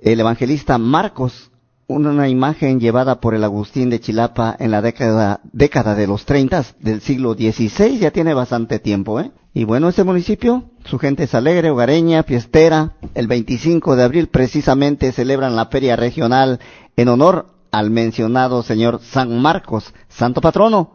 el 0.00 0.20
evangelista 0.20 0.78
Marcos, 0.78 1.50
una 1.86 2.28
imagen 2.28 2.80
llevada 2.80 3.20
por 3.20 3.34
el 3.34 3.44
Agustín 3.44 3.88
de 3.90 4.00
Chilapa 4.00 4.54
en 4.58 4.70
la 4.70 4.82
década, 4.82 5.40
década 5.52 5.94
de 5.94 6.06
los 6.06 6.24
30 6.26 6.64
del 6.80 7.00
siglo 7.00 7.34
XVI, 7.34 7.98
ya 7.98 8.10
tiene 8.10 8.34
bastante 8.34 8.78
tiempo, 8.78 9.20
¿eh? 9.20 9.32
Y 9.54 9.64
bueno, 9.64 9.88
este 9.88 10.04
municipio, 10.04 10.64
su 10.84 10.98
gente 10.98 11.24
es 11.24 11.34
alegre, 11.34 11.70
hogareña, 11.70 12.22
fiestera. 12.22 12.92
El 13.14 13.26
25 13.26 13.96
de 13.96 14.02
abril 14.04 14.28
precisamente 14.28 15.10
celebran 15.10 15.56
la 15.56 15.66
feria 15.66 15.96
regional 15.96 16.60
en 16.96 17.08
honor 17.08 17.46
al 17.70 17.90
mencionado 17.90 18.62
señor 18.62 19.00
San 19.02 19.40
Marcos, 19.40 19.92
santo 20.08 20.40
patrono. 20.40 20.94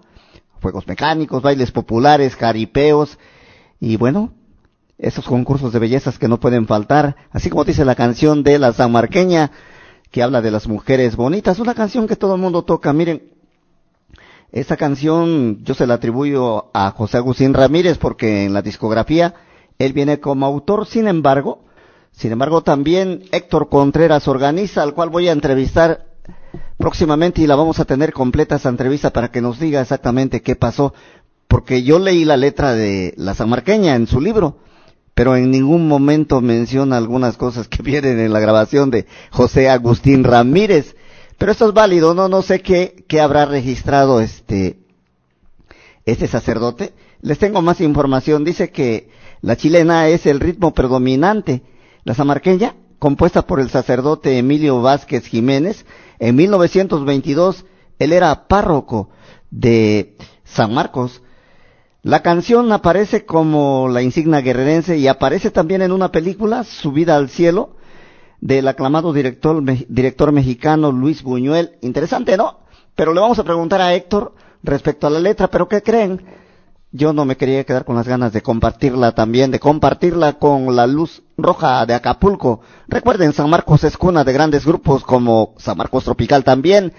Juegos 0.61 0.87
mecánicos, 0.87 1.41
bailes 1.41 1.71
populares, 1.71 2.35
caripeos 2.35 3.17
y 3.79 3.97
bueno, 3.97 4.31
esos 5.03 5.25
concursos 5.25 5.73
de 5.73 5.79
bellezas 5.79 6.17
que 6.17 6.27
no 6.27 6.39
pueden 6.39 6.65
faltar, 6.65 7.15
así 7.31 7.49
como 7.49 7.65
dice 7.65 7.83
la 7.85 7.95
canción 7.95 8.41
de 8.41 8.57
la 8.57 8.71
sanmarqueña 8.73 9.51
que 10.11 10.23
habla 10.23 10.41
de 10.41 10.51
las 10.51 10.67
mujeres 10.67 11.15
bonitas, 11.15 11.59
una 11.59 11.73
canción 11.73 12.07
que 12.07 12.15
todo 12.15 12.35
el 12.35 12.41
mundo 12.41 12.63
toca. 12.63 12.93
Miren, 12.93 13.23
esta 14.51 14.77
canción 14.77 15.63
yo 15.63 15.73
se 15.73 15.87
la 15.87 15.95
atribuyo 15.95 16.69
a 16.73 16.91
José 16.91 17.17
Agustín 17.17 17.53
Ramírez 17.53 17.97
porque 17.97 18.45
en 18.45 18.53
la 18.53 18.61
discografía 18.61 19.33
él 19.77 19.91
viene 19.91 20.19
como 20.19 20.45
autor, 20.45 20.85
sin 20.85 21.07
embargo, 21.07 21.65
sin 22.11 22.31
embargo 22.31 22.61
también 22.61 23.23
Héctor 23.31 23.67
Contreras 23.69 24.27
organiza, 24.27 24.83
al 24.83 24.93
cual 24.93 25.09
voy 25.09 25.27
a 25.27 25.31
entrevistar 25.33 26.05
próximamente 26.77 27.41
y 27.41 27.47
la 27.47 27.55
vamos 27.55 27.79
a 27.79 27.85
tener 27.85 28.13
completa 28.13 28.55
esa 28.55 28.69
entrevista 28.69 29.09
para 29.11 29.31
que 29.31 29.41
nos 29.41 29.59
diga 29.59 29.81
exactamente 29.81 30.41
qué 30.41 30.55
pasó, 30.55 30.93
porque 31.47 31.83
yo 31.83 31.99
leí 31.99 32.23
la 32.23 32.37
letra 32.37 32.73
de 32.73 33.13
la 33.17 33.33
Sanmarqueña 33.33 33.95
en 33.95 34.07
su 34.07 34.21
libro, 34.21 34.57
pero 35.13 35.35
en 35.35 35.51
ningún 35.51 35.87
momento 35.87 36.41
menciona 36.41 36.97
algunas 36.97 37.37
cosas 37.37 37.67
que 37.67 37.81
vienen 37.83 38.19
en 38.19 38.33
la 38.33 38.39
grabación 38.39 38.89
de 38.89 39.05
José 39.31 39.69
Agustín 39.69 40.23
Ramírez. 40.23 40.95
Pero 41.37 41.51
esto 41.51 41.67
es 41.67 41.73
válido, 41.73 42.13
no, 42.13 42.27
no 42.27 42.41
sé 42.41 42.61
qué, 42.61 43.05
qué 43.07 43.19
habrá 43.19 43.45
registrado 43.45 44.21
este, 44.21 44.77
este 46.05 46.27
sacerdote. 46.27 46.93
Les 47.21 47.39
tengo 47.39 47.61
más 47.61 47.81
información. 47.81 48.43
Dice 48.43 48.71
que 48.71 49.09
la 49.41 49.55
chilena 49.57 50.07
es 50.07 50.25
el 50.25 50.39
ritmo 50.39 50.73
predominante. 50.73 51.63
La 52.03 52.13
samarqueña, 52.13 52.75
compuesta 52.99 53.41
por 53.47 53.59
el 53.59 53.69
sacerdote 53.69 54.37
Emilio 54.37 54.81
Vázquez 54.81 55.25
Jiménez, 55.25 55.85
en 56.19 56.35
1922 56.35 57.65
él 57.99 58.13
era 58.13 58.47
párroco 58.47 59.09
de 59.51 60.15
San 60.43 60.73
Marcos. 60.73 61.21
La 62.03 62.21
canción 62.21 62.71
aparece 62.73 63.25
como 63.25 63.87
la 63.87 64.01
insignia 64.01 64.41
guerrerense 64.41 64.97
y 64.97 65.07
aparece 65.07 65.51
también 65.51 65.81
en 65.81 65.93
una 65.93 66.11
película, 66.11 66.65
Subida 66.65 67.15
al 67.15 67.29
cielo, 67.29 67.77
del 68.41 68.67
aclamado 68.67 69.13
director, 69.13 69.61
me- 69.61 69.85
director 69.87 70.33
mexicano 70.33 70.91
Luis 70.91 71.23
Buñuel. 71.23 71.77
Interesante, 71.81 72.35
¿no? 72.35 72.59
Pero 72.95 73.13
le 73.13 73.21
vamos 73.21 73.39
a 73.39 73.45
preguntar 73.45 73.79
a 73.79 73.93
Héctor 73.93 74.33
respecto 74.63 75.07
a 75.07 75.09
la 75.09 75.19
letra, 75.19 75.47
pero 75.47 75.69
¿qué 75.69 75.81
creen? 75.81 76.21
Yo 76.91 77.13
no 77.13 77.23
me 77.25 77.37
quería 77.37 77.63
quedar 77.63 77.85
con 77.85 77.95
las 77.95 78.07
ganas 78.07 78.33
de 78.33 78.41
compartirla 78.41 79.13
también, 79.13 79.49
de 79.49 79.59
compartirla 79.59 80.33
con 80.33 80.75
la 80.75 80.85
luz 80.85 81.23
roja 81.37 81.85
de 81.85 81.93
Acapulco. 81.95 82.59
Recuerden, 82.87 83.31
San 83.33 83.49
Marcos 83.49 83.83
es 83.85 83.97
cuna 83.97 84.23
de 84.25 84.33
grandes 84.33 84.65
grupos 84.65 85.03
como 85.03 85.55
San 85.57 85.77
Marcos 85.77 86.03
Tropical 86.03 86.43
también. 86.43 86.91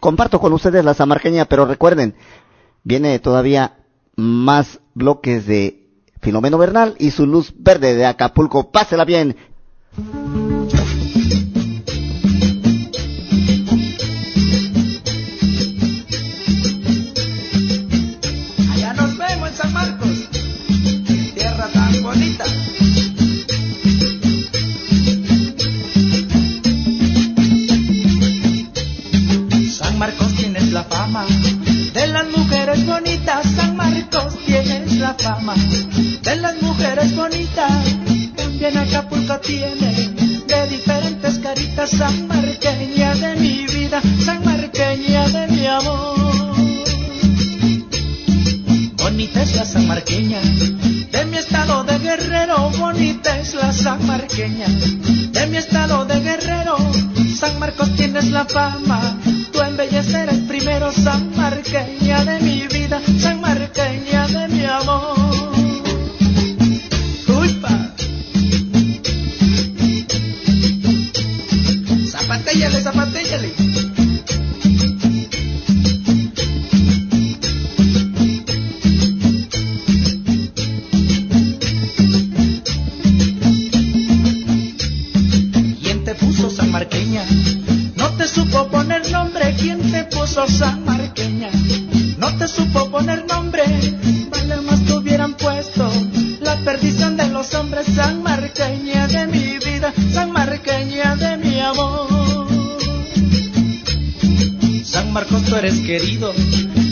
Comparto 0.00 0.38
con 0.40 0.52
ustedes 0.52 0.84
la 0.84 0.94
samarqueña, 0.94 1.46
pero 1.46 1.66
recuerden, 1.66 2.14
viene 2.84 3.18
todavía 3.18 3.74
más 4.16 4.80
bloques 4.94 5.46
de 5.46 5.86
Filomeno 6.20 6.58
Bernal 6.58 6.96
y 6.98 7.10
su 7.10 7.26
luz 7.26 7.52
verde 7.56 7.94
de 7.94 8.06
Acapulco. 8.06 8.70
Pásela 8.72 9.04
bien. 9.04 9.36
Allá 18.72 18.94
nos 18.94 19.18
vemos 19.18 19.48
en 19.50 19.54
San 19.54 19.72
Marcos, 19.72 20.28
tierra 21.34 21.68
tan 21.72 22.02
bonita. 22.02 22.44
Eres 105.58 105.80
querido. 105.80 106.32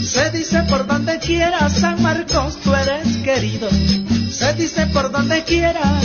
Se 0.03 0.31
dice 0.31 0.63
por 0.63 0.87
donde 0.87 1.19
quiera, 1.19 1.69
San 1.69 2.01
Marcos, 2.01 2.57
tú 2.63 2.73
eres 2.73 3.17
querido. 3.17 3.69
Se 4.31 4.53
dice 4.53 4.87
por 4.87 5.11
donde 5.11 5.43
quiera, 5.43 5.99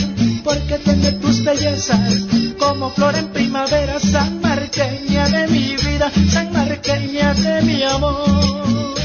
porque 0.44 0.78
tiene 0.78 1.12
tus 1.12 1.42
bellezas 1.42 2.26
como 2.58 2.90
flor 2.90 3.14
en 3.16 3.28
primavera. 3.28 3.98
San 3.98 4.40
Marqueña 4.40 5.28
de 5.28 5.46
mi 5.48 5.76
vida, 5.76 6.10
San 6.30 6.52
Marqueña 6.52 7.34
de 7.34 7.62
mi 7.62 7.82
amor. 7.82 8.99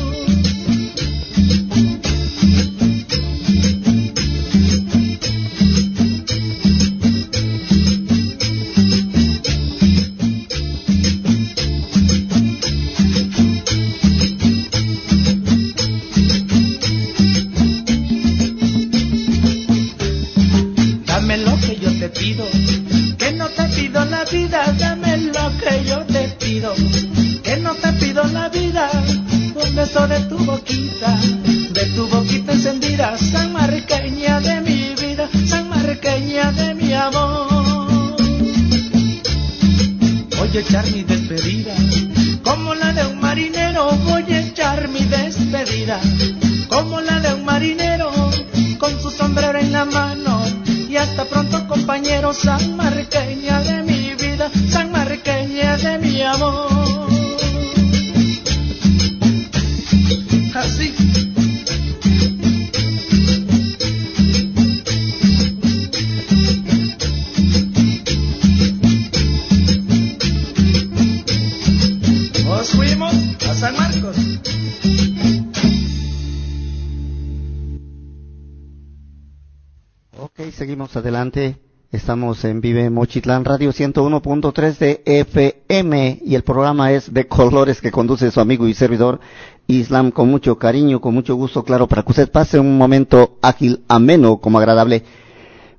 Seguimos 80.55 80.95
adelante. 80.95 81.57
Estamos 81.91 82.43
en 82.45 82.61
Vive 82.61 82.89
Mochitlán 82.89 83.43
Radio 83.45 83.71
101.3 83.71 84.77
de 84.77 85.01
FM 85.05 86.19
y 86.25 86.35
el 86.35 86.43
programa 86.43 86.91
es 86.93 87.13
de 87.13 87.27
colores 87.27 87.81
que 87.81 87.91
conduce 87.91 88.31
su 88.31 88.39
amigo 88.39 88.65
y 88.67 88.73
servidor 88.73 89.19
Islam 89.67 90.11
con 90.11 90.29
mucho 90.29 90.57
cariño, 90.57 91.01
con 91.01 91.13
mucho 91.13 91.35
gusto, 91.35 91.63
claro, 91.63 91.87
para 91.87 92.03
que 92.03 92.11
usted 92.11 92.31
pase 92.31 92.57
un 92.59 92.77
momento 92.77 93.37
ágil, 93.41 93.83
ameno, 93.89 94.37
como 94.37 94.57
agradable. 94.57 95.03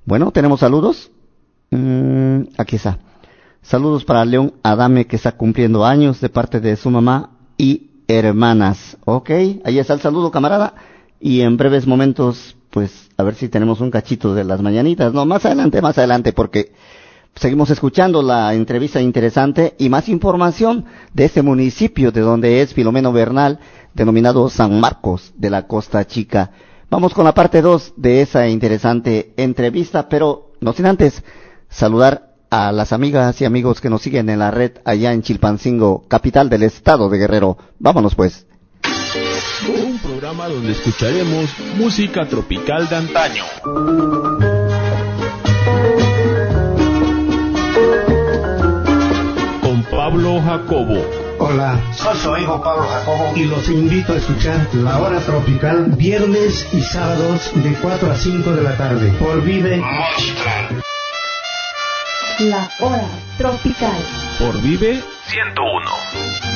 Bueno, 0.05 0.31
tenemos 0.31 0.61
saludos. 0.61 1.11
Mm, 1.71 2.43
aquí 2.59 2.77
está. 2.77 2.99
Saludos 3.63 4.05
para 4.05 4.25
León 4.27 4.55
Adame 4.63 5.07
que 5.07 5.17
está 5.17 5.33
cumpliendo 5.33 5.85
años 5.87 6.21
de 6.21 6.29
parte 6.29 6.61
de 6.61 6.77
su 6.77 6.91
mamá 6.91 7.31
y 7.57 7.91
hermanas. 8.09 8.99
Ok, 9.07 9.31
ahí 9.65 9.79
está 9.79 9.95
el 9.95 10.01
saludo, 10.01 10.31
camarada. 10.31 10.75
Y 11.21 11.41
en 11.41 11.57
breves 11.57 11.87
momentos, 11.87 12.57
pues, 12.71 13.09
a 13.17 13.23
ver 13.23 13.35
si 13.35 13.49
tenemos 13.49 13.81
un 13.81 13.91
cachito 13.91 14.35
de 14.35 14.45
las 14.45 14.61
mañanitas. 14.61 15.13
No, 15.13 15.25
más 15.25 15.45
adelante, 15.45 15.81
más 15.81 15.97
adelante, 15.99 16.33
porque 16.33 16.73
seguimos 17.35 17.71
escuchando 17.71 18.23
la 18.23 18.55
entrevista 18.55 19.01
interesante 19.01 19.75
y 19.79 19.89
más 19.89 20.09
información 20.09 20.85
de 21.13 21.25
este 21.27 21.43
municipio 21.43 22.13
de 22.13 22.21
donde 22.21 22.61
es 22.63 22.75
Filomeno 22.75 23.13
Bernal, 23.13 23.59
denominado 23.95 24.49
San 24.51 24.79
Marcos 24.81 25.33
de 25.37 25.51
la 25.51 25.67
Costa 25.67 26.07
Chica. 26.07 26.51
Vamos 26.91 27.15
con 27.15 27.25
la 27.25 27.35
parte 27.35 27.63
2 27.63 27.95
de 27.97 28.23
esa 28.23 28.49
interesante 28.49 29.33
entrevista, 29.37 30.09
pero 30.09 30.53
no 30.61 30.73
sin 30.73 30.87
antes 30.87 31.23
saludar 31.69 32.35
a 32.51 32.73
las 32.73 32.93
amigas 32.93 33.41
y 33.41 33.45
amigos 33.45 33.81
que 33.81 33.91
nos 33.91 34.03
siguen 34.03 34.31
en 34.31 34.39
la 34.39 34.51
red 34.51 34.73
allá 34.85 35.13
en 35.13 35.23
Chilpancingo, 35.23 36.05
capital 36.09 36.49
del 36.49 36.63
estado 36.63 37.09
de 37.09 37.19
Guerrero. 37.19 37.59
Vámonos 37.79 38.15
pues. 38.15 38.47
Un 39.65 39.99
programa 39.99 40.49
donde 40.49 40.73
escucharemos 40.73 41.49
música 41.77 42.27
tropical 42.29 42.87
de 42.89 42.97
antaño. 42.97 43.45
Con 49.63 49.83
Pablo 49.85 50.43
Jacobo. 50.43 51.03
Hola, 51.39 51.81
soy 51.95 52.17
su 52.19 52.37
hijo 52.37 52.63
Pablo 52.63 52.87
Jacobo 52.87 53.33
y 53.35 53.45
los 53.45 53.69
invito 53.69 54.13
a 54.13 54.17
escuchar 54.17 54.69
La 54.75 55.01
Hora 55.01 55.21
Tropical 55.21 55.87
viernes 55.97 56.67
y 56.73 56.83
sábados 56.83 57.51
de 57.55 57.73
4 57.75 58.11
a 58.11 58.15
5 58.15 58.51
de 58.53 58.63
la 58.63 58.77
tarde 58.77 59.11
por 59.19 59.43
Vive 59.43 59.83
La 62.41 62.71
hora 62.81 63.09
tropical. 63.39 63.99
Por 64.39 64.61
Vive 64.61 65.03
101. 65.29 66.56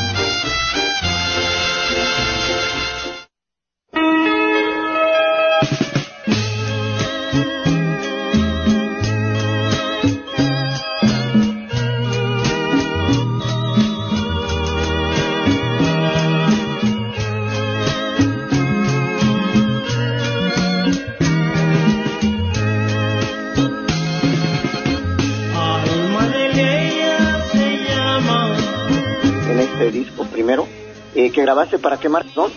Que 31.41 31.47
grabaste 31.47 31.79
para 31.79 31.97
qué 31.97 32.11
marca 32.11 32.31
son? 32.35 32.53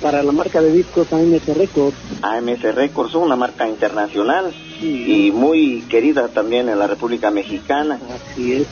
Para 0.00 0.22
la 0.22 0.32
marca 0.32 0.62
de 0.62 0.72
discos 0.72 1.12
AMS 1.12 1.46
Records. 1.46 1.96
AMS 2.22 2.62
Records, 2.74 3.14
una 3.14 3.36
marca 3.36 3.68
internacional 3.68 4.52
y 4.80 5.30
muy 5.32 5.82
querida 5.90 6.28
también 6.28 6.70
en 6.70 6.78
la 6.78 6.86
República 6.86 7.30
Mexicana. 7.30 8.00
Así 8.14 8.54
es. 8.54 8.66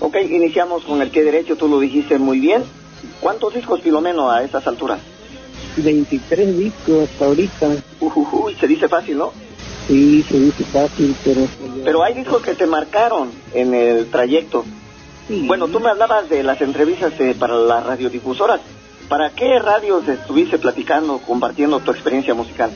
Ok, 0.00 0.16
iniciamos 0.28 0.84
con 0.84 1.00
el 1.00 1.10
pie 1.10 1.22
derecho, 1.22 1.56
tú 1.56 1.68
lo 1.68 1.78
dijiste 1.78 2.18
muy 2.18 2.40
bien. 2.40 2.64
¿Cuántos 3.20 3.54
discos 3.54 3.82
Filomeno 3.82 4.30
a 4.30 4.42
estas 4.42 4.66
alturas? 4.66 4.98
23 5.76 6.58
discos 6.58 7.08
hasta 7.08 7.26
ahorita. 7.26 7.68
Uy, 8.00 8.56
se 8.56 8.66
dice 8.66 8.88
fácil, 8.88 9.18
¿no? 9.18 9.32
Sí, 9.86 10.24
se 10.28 10.38
dice 10.38 10.64
fácil, 10.64 11.14
pero... 11.24 11.46
Pero 11.84 12.02
hay 12.02 12.14
discos 12.14 12.42
que 12.42 12.54
te 12.54 12.66
marcaron 12.66 13.30
en 13.54 13.74
el 13.74 14.10
trayecto. 14.10 14.64
Bueno, 15.28 15.68
tú 15.68 15.78
me 15.78 15.90
hablabas 15.90 16.28
de 16.28 16.42
las 16.42 16.60
entrevistas 16.60 17.12
eh, 17.20 17.36
para 17.38 17.54
las 17.54 17.84
radiodifusoras. 17.84 18.60
¿Para 19.08 19.30
qué 19.30 19.58
radios 19.58 20.06
estuviste 20.06 20.58
platicando, 20.58 21.18
compartiendo 21.18 21.80
tu 21.80 21.90
experiencia 21.90 22.34
musical? 22.34 22.70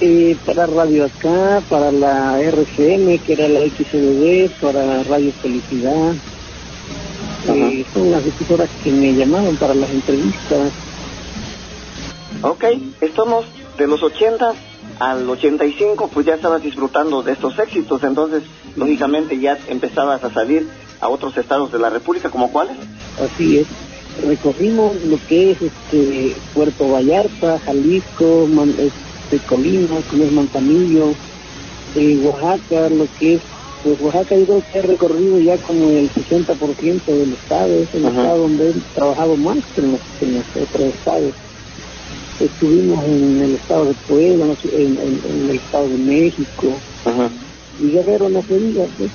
Eh, 0.00 0.34
para 0.46 0.66
Radio 0.66 1.04
Acá, 1.04 1.62
para 1.68 1.92
la 1.92 2.40
RCM, 2.40 3.18
que 3.18 3.34
era 3.34 3.48
la 3.48 3.60
XND, 3.60 4.50
para 4.62 5.02
Radio 5.04 5.30
Felicidad. 5.42 6.14
Eh, 7.48 7.84
son 7.92 8.10
las 8.10 8.24
difusoras 8.24 8.70
que 8.82 8.90
me 8.90 9.12
llamaron 9.12 9.56
para 9.56 9.74
las 9.74 9.90
entrevistas. 9.90 10.72
Ok, 12.40 12.64
estamos 13.02 13.44
de 13.76 13.86
los 13.86 14.02
80 14.02 14.54
al 14.98 15.28
85, 15.28 16.08
pues 16.12 16.24
ya 16.24 16.34
estabas 16.34 16.62
disfrutando 16.62 17.22
de 17.22 17.32
estos 17.32 17.58
éxitos, 17.58 18.02
entonces 18.04 18.42
lógicamente 18.76 19.38
ya 19.38 19.58
empezabas 19.68 20.24
a 20.24 20.32
salir 20.32 20.66
a 21.00 21.08
otros 21.08 21.36
estados 21.36 21.70
de 21.72 21.78
la 21.78 21.90
República, 21.90 22.30
¿como 22.30 22.50
cuáles? 22.50 22.76
Así 23.20 23.58
es. 23.58 23.66
Recorrimos 24.16 24.96
lo 25.02 25.18
que 25.26 25.52
es 25.52 25.62
este 25.62 26.42
Puerto 26.52 26.88
Vallarta, 26.88 27.60
Jalisco, 27.66 28.46
Man- 28.48 28.76
este, 28.78 29.40
Colima, 29.46 30.02
como 30.04 30.24
es 30.24 30.32
Manzanillo, 30.32 31.18
eh, 31.94 32.18
Oaxaca, 32.18 32.90
lo 32.90 33.08
que 33.08 33.34
es, 33.36 33.42
pues 33.82 34.00
Oaxaca 34.00 34.36
yo 34.36 34.46
creo 34.46 34.62
que 34.70 34.78
he 34.78 34.82
recorrido 34.82 35.38
ya 35.40 35.58
como 35.60 35.90
el 35.90 36.10
60% 36.12 37.04
del 37.16 37.34
estado, 37.34 37.82
es 37.82 37.94
el 37.94 38.06
Ajá. 38.06 38.22
estado 38.22 38.38
donde 38.42 38.70
he 38.70 38.74
trabajado 38.94 39.36
más 39.36 39.58
que 39.74 39.80
en 39.82 39.92
los, 39.92 40.00
que 40.18 40.24
en 40.26 40.34
los 40.34 40.46
otros 40.54 40.94
estados. 40.94 41.34
Estuvimos 42.38 43.04
en 43.06 43.42
el 43.42 43.54
estado 43.56 43.86
de 43.86 43.94
Puebla, 44.06 44.56
en, 44.64 44.98
en- 44.98 45.24
en 45.24 45.50
el 45.50 45.56
estado 45.56 45.88
de 45.90 45.98
México, 45.98 46.84
y 47.78 47.90
Guerrero 47.92 48.28
no 48.30 48.42
se 48.44 48.54
diga, 48.58 48.86
pues. 48.96 49.12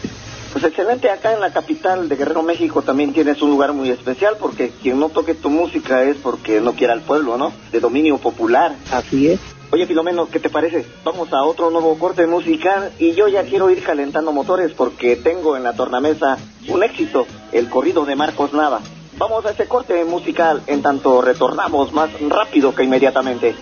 Pues 0.51 0.63
excelente, 0.63 1.09
acá 1.11 1.33
en 1.33 1.41
la 1.41 1.53
capital 1.53 2.09
de 2.09 2.15
Guerrero, 2.15 2.41
México, 2.41 2.81
también 2.81 3.13
tienes 3.13 3.41
un 3.41 3.51
lugar 3.51 3.71
muy 3.73 3.89
especial, 3.91 4.35
porque 4.39 4.71
quien 4.81 4.99
no 4.99 5.09
toque 5.09 5.35
tu 5.35 5.49
música 5.49 6.03
es 6.03 6.17
porque 6.17 6.59
no 6.59 6.73
quiera 6.73 6.93
al 6.93 7.01
pueblo, 7.01 7.37
¿no? 7.37 7.53
De 7.71 7.79
dominio 7.79 8.17
popular. 8.17 8.75
Así 8.91 9.27
es. 9.27 9.39
Oye, 9.71 9.85
Filomeno, 9.85 10.27
¿qué 10.27 10.39
te 10.39 10.49
parece? 10.49 10.83
Vamos 11.03 11.31
a 11.31 11.43
otro 11.43 11.69
nuevo 11.69 11.95
corte 11.99 12.25
musical 12.25 12.91
y 12.97 13.13
yo 13.13 13.27
ya 13.27 13.43
quiero 13.43 13.69
ir 13.69 13.83
calentando 13.83 14.31
motores 14.31 14.71
porque 14.73 15.15
tengo 15.15 15.55
en 15.55 15.61
la 15.61 15.73
tornamesa 15.73 16.39
un 16.67 16.81
éxito, 16.81 17.27
el 17.51 17.69
corrido 17.69 18.03
de 18.05 18.15
Marcos 18.15 18.51
Nava. 18.51 18.81
Vamos 19.19 19.45
a 19.45 19.51
ese 19.51 19.67
corte 19.67 20.03
musical 20.05 20.63
en 20.65 20.81
tanto 20.81 21.21
retornamos 21.21 21.93
más 21.93 22.09
rápido 22.27 22.73
que 22.73 22.83
inmediatamente. 22.83 23.53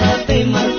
Fatima 0.00 0.75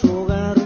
su 0.00 0.12
hogar. 0.12 0.56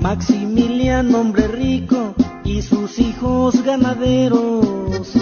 Maximiliano, 0.00 1.20
hombre 1.20 1.48
rico, 1.48 2.14
y 2.44 2.62
sus 2.62 2.98
hijos 2.98 3.62
ganaderos. 3.62 5.12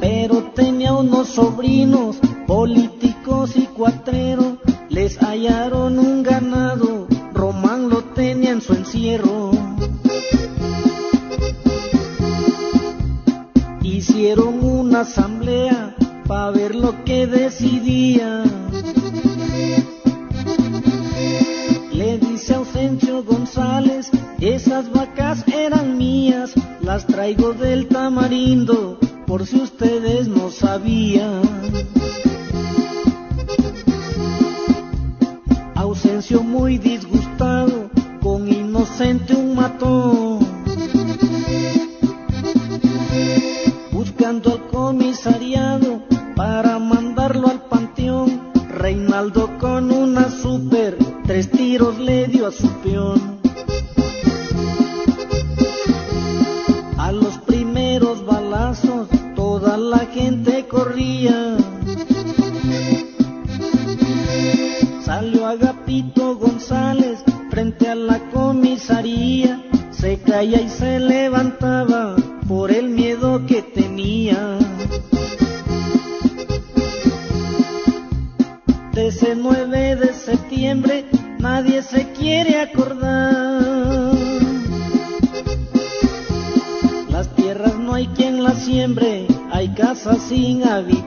Pero 0.00 0.42
tenía 0.54 0.92
unos 0.94 1.28
sobrinos, 1.28 2.16
políticos 2.46 3.56
y 3.56 3.66
cuatreros, 3.66 4.54
les 4.88 5.18
hallaron 5.18 5.98
un 5.98 6.22
ganado, 6.22 7.08
Román 7.34 7.88
lo 7.88 8.04
tenía 8.04 8.50
en 8.50 8.60
su 8.60 8.74
encierro. 8.74 9.50
Hicieron 13.82 14.62
una 14.62 15.00
asamblea 15.00 15.77
pa' 16.28 16.50
ver 16.50 16.74
lo 16.74 17.04
que 17.04 17.26
decidía. 17.26 18.44
Le 21.90 22.18
dice 22.18 22.54
Ausencio 22.54 23.24
González, 23.24 24.10
esas 24.38 24.92
vacas 24.92 25.42
eran 25.48 25.96
mías, 25.96 26.52
las 26.82 27.06
traigo 27.06 27.54
del 27.54 27.88
tamarindo, 27.88 28.98
por 29.26 29.46
si 29.46 29.56
ustedes 29.56 30.28
no 30.28 30.50
sabían. 30.50 31.40
Ausencio 35.74 36.42
muy 36.42 36.76
disgustado, 36.76 37.90
con 38.20 38.48
inocente 38.52 39.34
un 39.34 39.54
matón. 39.54 40.46
Buscando 43.92 44.52
al 44.52 44.66
comisariado, 44.66 45.97
tiros 51.78 51.98
le 52.00 52.26
dio 52.26 52.48
a 52.48 52.50
su 52.50 52.68
peón. 52.82 53.38
A 56.98 57.12
los 57.12 57.38
primeros 57.38 58.26
balazos 58.26 59.08
toda 59.36 59.76
la 59.76 60.00
gente 60.06 60.66
corría. 60.66 61.56
Salió 65.04 65.46
Agapito 65.46 66.36
González 66.36 67.22
frente 67.48 67.88
a 67.88 67.94
la 67.94 68.18
comisaría, 68.30 69.62
se 69.90 70.18
calla 70.18 70.60
y 70.60 70.68
se 70.68 70.98
levanta. 70.98 71.67
sin 90.28 90.62
aviso. 90.62 90.97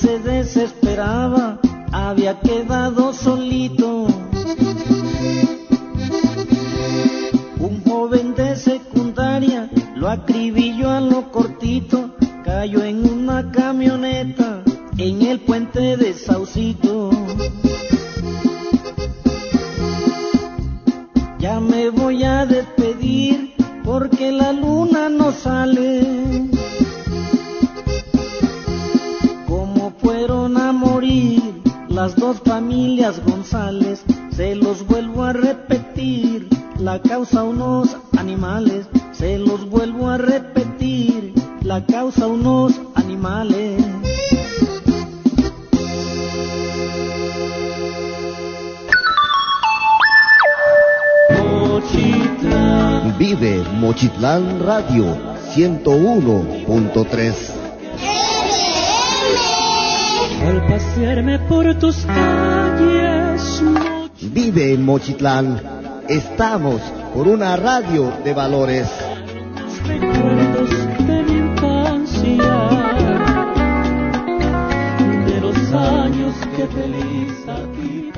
Se 0.00 0.18
desesperaba, 0.18 1.58
había 1.92 2.38
quedado 2.40 3.12
solito. 3.12 4.06
Un 7.58 7.82
joven 7.84 8.34
de 8.34 8.56
secundaria 8.56 9.70
lo 9.94 10.10
acribilló 10.10 10.90
a 10.90 11.00
lo 11.00 11.30
cortito, 11.30 12.14
cayó 12.44 12.82
en 12.84 13.08
una 13.08 13.50
camioneta 13.50 14.62
en 14.98 15.22
el 15.22 15.40
puente 15.40 15.96
de 15.96 16.12
Saucito. 16.12 17.10
Ya 21.38 21.60
me 21.60 21.90
voy 21.90 22.24
a 22.24 22.44
despedir 22.44 23.54
porque 23.82 24.30
la 24.30 24.52
luna 24.52 25.08
no 25.08 25.32
sale. 25.32 26.45
Las 32.06 32.14
dos 32.14 32.40
familias 32.44 33.20
González, 33.24 34.04
se 34.30 34.54
los 34.54 34.86
vuelvo 34.86 35.24
a 35.24 35.32
repetir. 35.32 36.48
La 36.78 37.02
causa 37.02 37.42
unos 37.42 37.96
animales, 38.16 38.86
se 39.10 39.38
los 39.38 39.68
vuelvo 39.68 40.08
a 40.08 40.16
repetir. 40.16 41.34
La 41.62 41.84
causa 41.84 42.28
unos 42.28 42.80
animales. 42.94 43.84
Vive 53.18 53.64
Mochitlán 53.80 54.60
Radio 54.60 55.06
101.3 55.56 57.56
al 60.44 60.66
pasearme 60.66 61.38
por 61.40 61.74
tus 61.78 61.96
calles. 62.06 63.62
Vive 64.20 64.72
en 64.74 64.84
Mochitlán. 64.84 65.60
Estamos 66.08 66.80
por 67.14 67.28
una 67.28 67.56
radio 67.56 68.12
de 68.24 68.34
valores. 68.34 68.88
Recuerdos 69.86 70.70
de 71.06 71.22
mi 71.22 71.32
infancia, 71.38 72.68
de 75.26 75.40
los 75.40 75.72
años 75.72 76.34
que 76.56 76.66
feliz 76.66 77.32
aquí 77.48 78.15